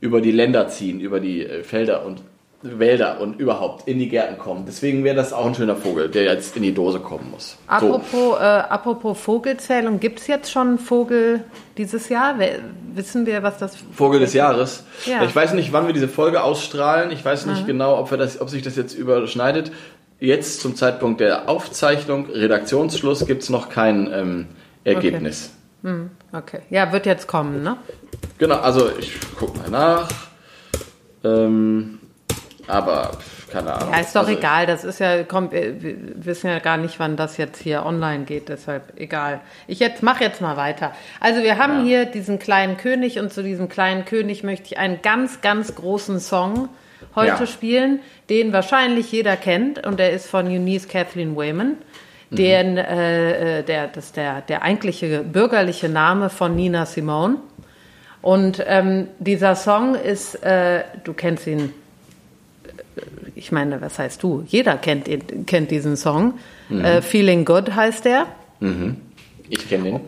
[0.00, 2.22] über die Länder ziehen, über die äh, Felder und
[2.62, 4.64] Wälder und überhaupt in die Gärten kommen.
[4.66, 7.56] Deswegen wäre das auch ein schöner Vogel, der jetzt in die Dose kommen muss.
[7.56, 7.56] So.
[7.66, 11.44] Apropos, äh, apropos Vogelzählung, gibt es jetzt schon einen Vogel
[11.78, 12.34] dieses Jahr?
[12.94, 14.84] Wissen wir, was das Vogel des Jahres.
[15.06, 15.24] Ja.
[15.24, 17.10] Ich weiß nicht, wann wir diese Folge ausstrahlen.
[17.12, 19.72] Ich weiß nicht genau, ob, wir das, ob sich das jetzt überschneidet.
[20.18, 24.46] Jetzt zum Zeitpunkt der Aufzeichnung, Redaktionsschluss, gibt es noch kein ähm,
[24.84, 25.46] Ergebnis.
[25.46, 25.59] Okay.
[26.70, 27.76] Ja, wird jetzt kommen, ne?
[28.38, 30.08] Genau, also ich gucke mal nach.
[31.24, 31.98] Ähm,
[32.66, 33.10] aber
[33.50, 33.92] keine Ahnung.
[33.92, 34.66] Ja, ist doch also, egal.
[34.66, 38.24] Das ist ja, kommt, wir wir wissen ja gar nicht, wann das jetzt hier online
[38.24, 39.40] geht, deshalb egal.
[39.66, 40.92] Ich jetzt mache jetzt mal weiter.
[41.18, 41.84] Also wir haben Ja.
[41.84, 46.20] hier diesen kleinen König und zu diesem kleinen König möchte ich einen ganz, ganz großen
[46.20, 46.68] Song
[47.16, 47.46] heute Ja.
[47.46, 51.76] spielen, den wahrscheinlich jeder kennt und der ist von Eunice Kathleen Wayman.
[52.30, 57.36] Den, äh, äh, der, das ist der, der eigentliche bürgerliche Name von Nina Simone.
[58.22, 61.72] Und ähm, dieser Song ist, äh, du kennst ihn
[63.34, 64.44] ich meine, was heißt du?
[64.48, 66.34] Jeder kennt, ihn- kennt diesen Song.
[66.70, 68.26] Äh, Feeling Good heißt der.
[69.48, 70.00] Ich kenne den.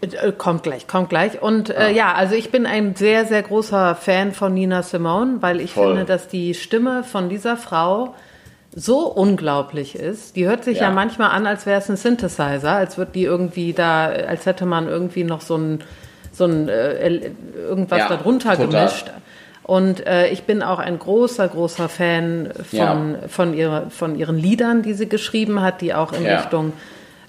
[0.00, 1.40] Äh, Kommt gleich, kommt gleich.
[1.40, 5.60] Und äh, ja, also ich bin ein sehr, sehr großer Fan von Nina Simone, weil
[5.60, 5.88] ich Voll.
[5.94, 8.14] finde, dass die Stimme von dieser Frau
[8.74, 10.36] so unglaublich ist.
[10.36, 10.90] Die hört sich ja, Ja.
[10.90, 14.88] manchmal an, als wäre es ein Synthesizer, als würde die irgendwie da, als hätte man
[14.88, 15.80] irgendwie noch so ein,
[16.32, 18.66] so ein äh, irgendwas Ja, darunter total.
[18.68, 19.10] gemischt.
[19.62, 22.96] Und äh, ich bin auch ein großer, großer Fan von, Ja.
[23.28, 26.36] von, ihrer, von ihren Liedern, die sie geschrieben hat, die auch in Ja.
[26.36, 26.72] Richtung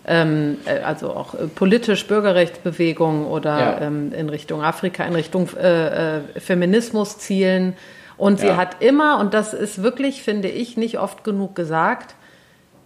[0.08, 3.82] ähm, äh, also auch äh, politisch Bürgerrechtsbewegung oder Ja.
[3.82, 7.76] ähm, in Richtung Afrika, in Richtung äh, äh, Feminismus zielen.
[8.20, 8.58] Und sie Ja.
[8.58, 12.14] hat immer, und das ist wirklich, finde ich, nicht oft genug gesagt,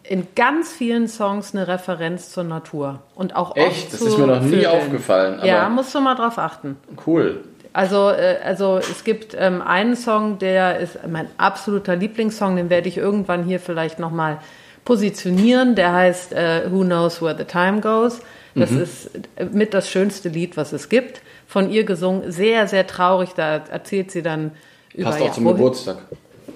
[0.04, 3.00] in ganz vielen Songs eine Referenz zur Natur.
[3.16, 3.68] Und auch Echt?
[3.68, 4.66] oft Das zu ist mir noch nie Vögeln.
[4.68, 6.78] aufgefallen, Ja, musst du mal drauf achten.
[7.08, 7.44] Cool.
[7.72, 12.88] Also, äh, also es gibt ähm, einen Song, der ist mein absoluter Lieblingssong, den werde
[12.88, 14.38] ich irgendwann hier vielleicht nochmal
[14.86, 15.74] positionieren.
[15.76, 18.20] Der heißt äh, Who Knows Where the Time Goes.
[18.56, 18.82] Das Mhm.
[18.82, 21.22] ist äh, mit das schönste Lied, was es gibt.
[21.48, 23.30] Von ihr gesungen, sehr, sehr traurig.
[23.36, 24.52] Da erzählt sie dann
[24.94, 25.98] über Passt auch ja, zum wohin- Geburtstag.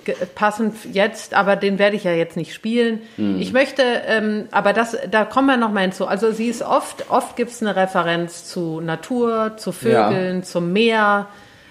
[0.05, 3.01] ge- passend jetzt, aber den werde ich ja jetzt nicht spielen.
[3.15, 3.39] Hm.
[3.39, 6.05] Ich möchte, ähm, aber das, da kommen wir noch mal hinzu.
[6.07, 11.27] Also sie ist oft, oft gibt es eine Referenz zu Natur, zu Vögeln, zum Meer,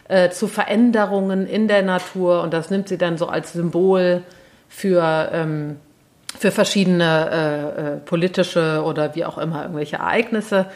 [0.08, 4.22] äh, zu Veränderungen in der Natur und das nimmt sie dann so als Symbol
[4.68, 5.76] für ähm,
[6.38, 10.66] für verschiedene äh, äh, politische oder wie auch immer irgendwelche Ereignisse.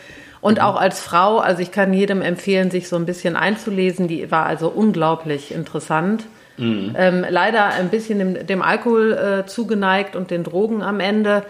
[0.40, 0.64] Und Mhm.
[0.64, 4.08] auch als Frau, also ich kann jedem empfehlen, sich so ein bisschen einzulesen.
[4.08, 6.24] Die war also unglaublich interessant.
[6.56, 6.94] Mhm.
[6.96, 11.42] Ähm, leider ein bisschen dem, dem Alkohol äh, zugeneigt und den Drogen am Ende,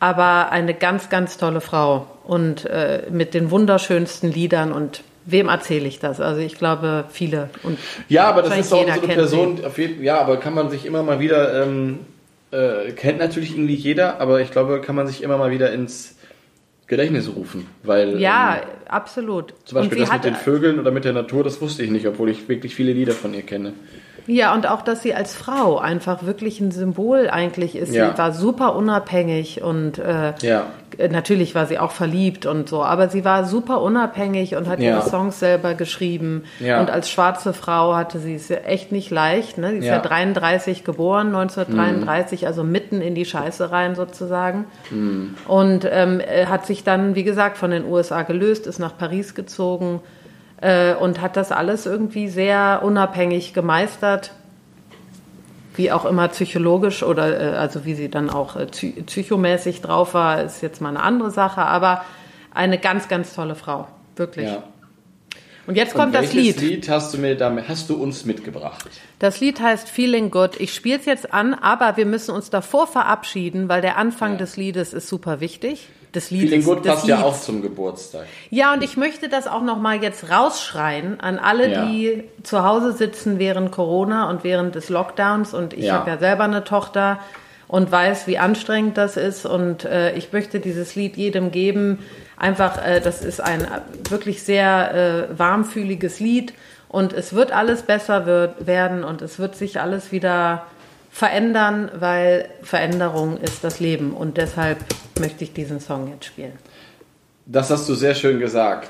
[0.00, 5.86] aber eine ganz, ganz tolle Frau und äh, mit den wunderschönsten Liedern und wem erzähle
[5.86, 6.20] ich das?
[6.20, 7.78] Also ich glaube viele und
[8.08, 10.84] Ja, aber das ist auch so eine Person, auf jeden, ja, aber kann man sich
[10.86, 12.00] immer mal wieder, ähm,
[12.50, 16.16] äh, kennt natürlich irgendwie jeder, aber ich glaube, kann man sich immer mal wieder ins
[16.90, 17.66] Gedächtnis rufen.
[17.84, 19.54] Weil, Ja, ähm, absolut.
[19.64, 22.28] zum Beispiel das mit den Vögeln oder mit der Natur, das wusste ich nicht, obwohl
[22.28, 23.72] ich wirklich viele Lieder von ihr kenne.
[24.26, 27.94] Ja, und auch, dass sie als Frau einfach wirklich ein Symbol eigentlich ist.
[27.94, 28.10] Ja.
[28.12, 30.66] Sie war super unabhängig und äh, Ja.
[31.10, 34.90] natürlich war sie auch verliebt und so, aber sie war super unabhängig und hat Ja.
[34.98, 36.44] ihre Songs selber geschrieben.
[36.60, 39.58] Und als schwarze Frau hatte sie es ja echt nicht leicht.
[39.58, 39.70] Ne?
[39.72, 40.00] Sie ist ja, Ja.
[40.00, 44.66] 33 geboren, 1933, also mitten in die Scheiße rein sozusagen.
[45.48, 49.34] Und ähm, äh, hat sich dann, wie gesagt, von den USA gelöst, ist nach Paris
[49.34, 50.00] gezogen
[50.60, 54.32] äh, und hat das alles irgendwie sehr unabhängig gemeistert.
[55.76, 60.14] Wie auch immer psychologisch oder äh, also wie sie dann auch äh, psy- psychomäßig drauf
[60.14, 62.04] war, ist jetzt mal eine andere Sache, aber
[62.52, 63.86] eine ganz, ganz tolle Frau.
[64.16, 64.46] Wirklich.
[64.48, 64.64] Ja.
[65.66, 66.60] Und jetzt Und kommt das welches Lied.
[66.60, 68.90] Lied hast du mir damit, hast du uns mitgebracht?
[69.20, 70.58] Das Lied heißt Feeling Good.
[70.58, 74.38] Ich spiele es jetzt an, aber wir müssen uns davor verabschieden, weil der Anfang Ja.
[74.38, 75.88] des Liedes ist super wichtig.
[76.14, 77.26] Des Liedes, Feeling Good passt ja Lieds.
[77.28, 78.26] auch zum Geburtstag.
[78.50, 81.86] Ja, und ich möchte das auch noch mal jetzt rausschreien an alle, Ja.
[81.86, 85.54] die zu Hause sitzen während Corona und während des Lockdowns.
[85.54, 85.94] Und ich Ja.
[85.94, 87.20] habe ja selber eine Tochter
[87.68, 89.46] und weiß, wie anstrengend das ist.
[89.46, 92.00] Und äh, ich möchte dieses Lied jedem geben.
[92.36, 93.66] Einfach, äh, das ist ein
[94.08, 96.52] wirklich sehr äh, warmfühliges Lied.
[96.88, 100.66] Und es wird alles besser wird, werden und es wird sich alles wieder
[101.10, 104.12] verändern, weil Veränderung ist das Leben.
[104.12, 104.78] Und deshalb
[105.18, 106.52] möchte ich diesen Song jetzt spielen.
[107.46, 108.88] Das hast du sehr schön gesagt.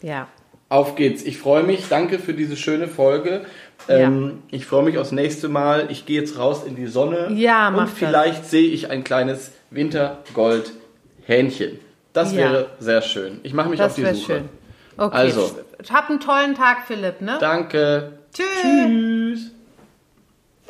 [0.00, 0.26] Ja.
[0.68, 1.22] Auf geht's.
[1.22, 1.88] Ich freue mich.
[1.90, 3.42] Danke für diese schöne Folge.
[3.88, 5.88] Ähm, Ich freue mich aufs nächste Mal.
[5.90, 7.30] Ich gehe jetzt raus in die Sonne.
[7.34, 7.98] Ja, mach Und das.
[7.98, 11.78] vielleicht sehe ich ein kleines Wintergold-Hähnchen.
[12.12, 12.38] Das Ja.
[12.38, 13.40] wäre sehr schön.
[13.42, 14.32] Ich mache mich auf Das die wäre Suche.
[14.32, 14.48] schön.
[14.96, 15.16] Okay.
[15.16, 15.58] Also.
[15.92, 17.38] Hab einen tollen Tag, Philipp, ne?
[17.40, 18.12] Danke.
[18.32, 18.46] Tschüss.
[18.62, 19.21] Tschüss.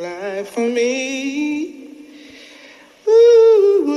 [0.00, 1.74] Life for me.
[3.08, 3.88] Ooh.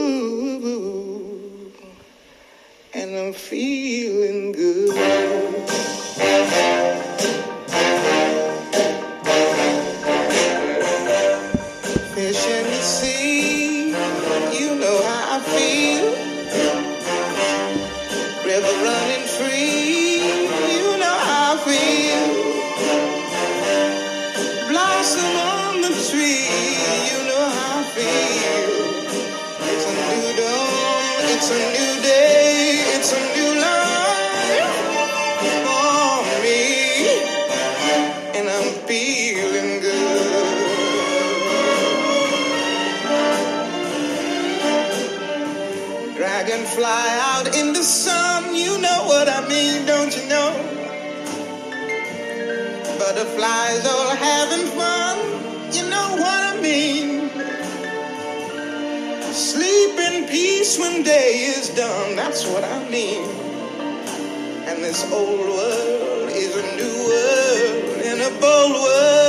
[2.95, 5.62] and I'm feeling good.
[60.72, 63.24] Peace when day is done, that's what I mean.
[64.67, 69.20] And this old world is a new world in a bold world.